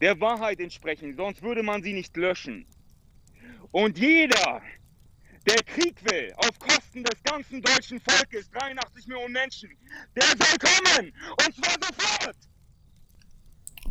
der 0.00 0.20
Wahrheit 0.20 0.60
entsprechen, 0.60 1.14
sonst 1.16 1.42
würde 1.42 1.62
man 1.62 1.82
sie 1.82 1.92
nicht 1.92 2.16
löschen. 2.16 2.66
Und 3.72 3.98
jeder, 3.98 4.62
der 5.46 5.62
Krieg 5.64 5.96
will, 6.04 6.32
auf 6.36 6.58
Kosten 6.58 7.02
des 7.02 7.22
ganzen 7.24 7.60
deutschen 7.60 8.00
Volkes, 8.00 8.48
83 8.50 9.06
Millionen 9.08 9.32
Menschen, 9.32 9.76
der 10.16 10.24
soll 10.24 10.58
kommen, 10.58 11.12
und 11.44 11.54
zwar 11.54 11.74
sofort. 11.80 12.36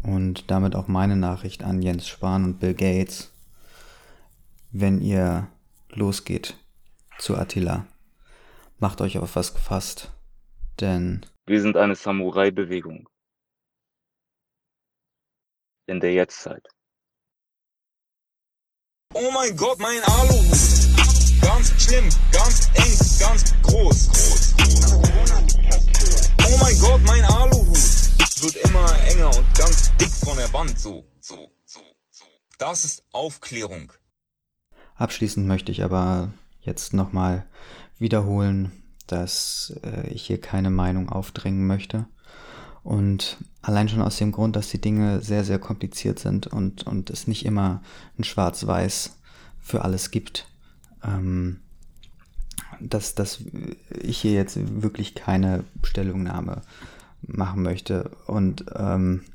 Und 0.08 0.50
damit 0.50 0.74
auch 0.74 0.88
meine 0.88 1.17
Nachricht 1.17 1.63
an 1.63 1.82
Jens 1.82 2.08
Spahn 2.08 2.46
und 2.46 2.60
Bill 2.60 2.74
Gates. 2.74 3.34
Wenn 4.72 5.02
ihr 5.02 5.50
losgeht 5.89 6.56
zu 7.17 7.36
Attila, 7.36 7.86
macht 8.80 9.02
euch 9.02 9.17
auf 9.17 9.36
was 9.36 9.54
gefasst, 9.54 10.13
denn 10.80 11.26
wir 11.46 11.62
sind 11.62 11.76
eine 11.76 11.96
Samurai-Bewegung 11.96 13.10
in 15.88 16.00
der 16.00 16.13
Jetztzeit. 16.13 16.65
Oh 19.13 19.32
mein 19.34 19.58
Gott, 19.58 19.78
mein 19.80 20.02
Aluhut. 20.04 21.41
Ganz 21.41 21.84
schlimm, 21.84 22.08
ganz 22.32 22.70
eng, 22.76 23.20
ganz 23.20 23.53
groß. 23.62 24.55
Oh 26.47 26.58
mein 26.62 26.80
Gott, 26.80 27.01
mein 27.05 27.26
Aluhut. 27.26 27.97
Wird 28.39 28.55
immer 28.57 28.88
enger 29.07 29.35
und 29.35 29.55
ganz 29.55 29.91
dick 29.97 30.11
von 30.11 30.38
der 30.38 30.53
Wand. 30.53 30.77
So, 30.77 31.05
so, 31.19 31.51
so, 31.65 31.79
so. 32.11 32.25
Das 32.59 32.85
ist 32.85 33.03
Aufklärung. 33.11 33.91
Abschließend 34.95 35.47
möchte 35.47 35.71
ich 35.71 35.83
aber 35.83 36.31
jetzt 36.61 36.93
nochmal 36.93 37.47
wiederholen, 37.97 38.83
dass 39.07 39.73
äh, 39.83 40.07
ich 40.09 40.27
hier 40.27 40.39
keine 40.39 40.69
Meinung 40.69 41.09
aufdrängen 41.09 41.65
möchte. 41.65 42.05
Und 42.83 43.38
allein 43.63 43.89
schon 43.89 44.03
aus 44.03 44.17
dem 44.17 44.31
Grund, 44.31 44.55
dass 44.55 44.69
die 44.69 44.81
Dinge 44.81 45.21
sehr, 45.21 45.43
sehr 45.43 45.57
kompliziert 45.57 46.19
sind 46.19 46.45
und, 46.45 46.85
und 46.85 47.09
es 47.09 47.25
nicht 47.25 47.43
immer 47.43 47.81
ein 48.19 48.23
Schwarz-Weiß 48.23 49.17
für 49.59 49.83
alles 49.83 50.11
gibt. 50.11 50.47
Ähm, 51.03 51.61
dass, 52.79 53.15
dass 53.15 53.39
ich 53.89 54.19
hier 54.19 54.33
jetzt 54.33 54.59
wirklich 54.83 55.15
keine 55.15 55.63
Stellungnahme 55.81 56.61
machen 57.22 57.61
möchte. 57.61 58.11
Und 58.26 58.65
ähm, 58.76 59.26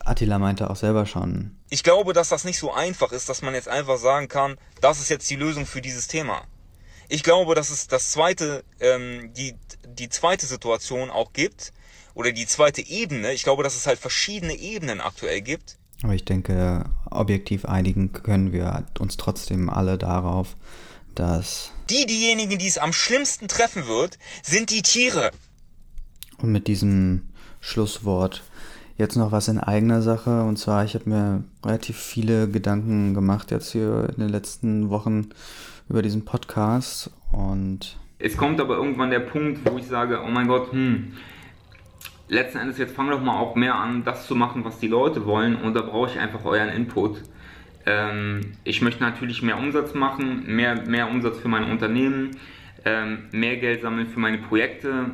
Attila 0.00 0.38
meinte 0.38 0.70
auch 0.70 0.76
selber 0.76 1.06
schon. 1.06 1.56
Ich 1.70 1.82
glaube, 1.82 2.12
dass 2.12 2.28
das 2.28 2.44
nicht 2.44 2.58
so 2.58 2.72
einfach 2.72 3.12
ist, 3.12 3.28
dass 3.28 3.42
man 3.42 3.54
jetzt 3.54 3.68
einfach 3.68 3.98
sagen 3.98 4.28
kann, 4.28 4.56
das 4.80 5.00
ist 5.00 5.08
jetzt 5.08 5.28
die 5.30 5.36
Lösung 5.36 5.66
für 5.66 5.80
dieses 5.80 6.08
Thema. 6.08 6.42
Ich 7.08 7.22
glaube, 7.22 7.54
dass 7.54 7.70
es 7.70 7.88
das 7.88 8.10
zweite, 8.10 8.64
ähm, 8.80 9.32
die, 9.34 9.54
die 9.86 10.08
zweite 10.08 10.46
Situation 10.46 11.10
auch 11.10 11.32
gibt, 11.32 11.72
oder 12.14 12.32
die 12.32 12.46
zweite 12.46 12.86
Ebene. 12.86 13.32
Ich 13.32 13.42
glaube, 13.42 13.62
dass 13.62 13.76
es 13.76 13.86
halt 13.86 13.98
verschiedene 13.98 14.54
Ebenen 14.54 15.00
aktuell 15.00 15.40
gibt. 15.40 15.78
Aber 16.02 16.14
ich 16.14 16.24
denke, 16.24 16.84
objektiv 17.10 17.64
einigen 17.64 18.12
können 18.12 18.52
wir 18.52 18.86
uns 18.98 19.16
trotzdem 19.16 19.70
alle 19.70 19.98
darauf, 19.98 20.56
dass. 21.14 21.70
Die, 21.90 22.06
diejenigen, 22.06 22.58
die 22.58 22.66
es 22.66 22.78
am 22.78 22.92
schlimmsten 22.92 23.48
treffen 23.48 23.86
wird, 23.86 24.18
sind 24.42 24.70
die 24.70 24.82
Tiere. 24.82 25.30
Und 26.42 26.52
mit 26.52 26.66
diesem 26.66 27.22
Schlusswort 27.60 28.42
jetzt 28.98 29.16
noch 29.16 29.32
was 29.32 29.48
in 29.48 29.58
eigener 29.58 30.02
Sache. 30.02 30.42
Und 30.42 30.58
zwar, 30.58 30.84
ich 30.84 30.94
habe 30.94 31.08
mir 31.08 31.44
relativ 31.64 31.96
viele 31.96 32.48
Gedanken 32.48 33.14
gemacht 33.14 33.50
jetzt 33.50 33.72
hier 33.72 34.08
in 34.10 34.20
den 34.20 34.28
letzten 34.28 34.90
Wochen 34.90 35.30
über 35.88 36.02
diesen 36.02 36.24
Podcast. 36.24 37.10
Und 37.30 37.96
es 38.18 38.36
kommt 38.36 38.60
aber 38.60 38.76
irgendwann 38.76 39.10
der 39.10 39.20
Punkt, 39.20 39.60
wo 39.70 39.78
ich 39.78 39.86
sage, 39.86 40.20
oh 40.24 40.30
mein 40.30 40.48
Gott, 40.48 40.72
hm, 40.72 41.12
letzten 42.28 42.58
Endes 42.58 42.78
jetzt 42.78 42.94
fang 42.94 43.10
doch 43.10 43.20
mal 43.20 43.38
auch 43.38 43.54
mehr 43.54 43.74
an, 43.74 44.04
das 44.04 44.26
zu 44.26 44.34
machen, 44.34 44.64
was 44.64 44.78
die 44.78 44.88
Leute 44.88 45.26
wollen. 45.26 45.56
Und 45.56 45.74
da 45.74 45.82
brauche 45.82 46.10
ich 46.10 46.18
einfach 46.18 46.44
euren 46.44 46.68
Input. 46.68 47.22
Ähm, 47.86 48.52
ich 48.64 48.80
möchte 48.82 49.02
natürlich 49.02 49.42
mehr 49.42 49.58
Umsatz 49.58 49.94
machen, 49.94 50.44
mehr, 50.46 50.82
mehr 50.86 51.08
Umsatz 51.08 51.38
für 51.38 51.48
mein 51.48 51.64
Unternehmen, 51.64 52.36
ähm, 52.84 53.24
mehr 53.32 53.56
Geld 53.56 53.82
sammeln 53.82 54.06
für 54.06 54.20
meine 54.20 54.38
Projekte. 54.38 55.10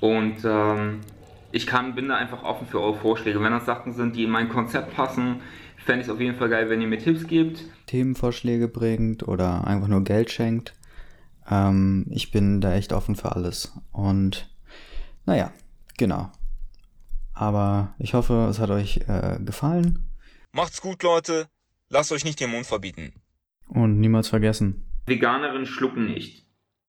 Und 0.00 0.38
ähm, 0.44 1.00
ich 1.52 1.66
kann, 1.66 1.94
bin 1.94 2.08
da 2.08 2.16
einfach 2.16 2.42
offen 2.42 2.66
für 2.66 2.80
eure 2.80 2.96
Vorschläge. 2.96 3.42
Wenn 3.42 3.52
das 3.52 3.66
Sachen 3.66 3.92
sind, 3.92 4.16
die 4.16 4.24
in 4.24 4.30
mein 4.30 4.48
Konzept 4.48 4.94
passen, 4.94 5.40
fände 5.76 6.00
ich 6.02 6.06
es 6.08 6.12
auf 6.12 6.20
jeden 6.20 6.36
Fall 6.36 6.48
geil, 6.48 6.70
wenn 6.70 6.80
ihr 6.80 6.86
mir 6.86 6.98
Tipps 6.98 7.26
gebt. 7.26 7.64
Themenvorschläge 7.86 8.68
bringt 8.68 9.26
oder 9.26 9.66
einfach 9.66 9.88
nur 9.88 10.04
Geld 10.04 10.30
schenkt. 10.30 10.74
Ähm, 11.50 12.06
ich 12.10 12.30
bin 12.30 12.60
da 12.60 12.74
echt 12.74 12.92
offen 12.92 13.16
für 13.16 13.32
alles. 13.32 13.72
Und 13.92 14.48
naja, 15.26 15.52
genau. 15.98 16.30
Aber 17.34 17.94
ich 17.98 18.14
hoffe, 18.14 18.46
es 18.50 18.58
hat 18.58 18.70
euch 18.70 19.00
äh, 19.08 19.38
gefallen. 19.44 20.10
Macht's 20.52 20.80
gut, 20.80 21.02
Leute. 21.02 21.48
Lasst 21.88 22.12
euch 22.12 22.24
nicht 22.24 22.38
den 22.40 22.50
Mund 22.50 22.66
verbieten. 22.66 23.12
Und 23.66 23.98
niemals 23.98 24.28
vergessen. 24.28 24.84
Veganerinnen 25.06 25.66
schlucken 25.66 26.06
nicht. 26.06 26.46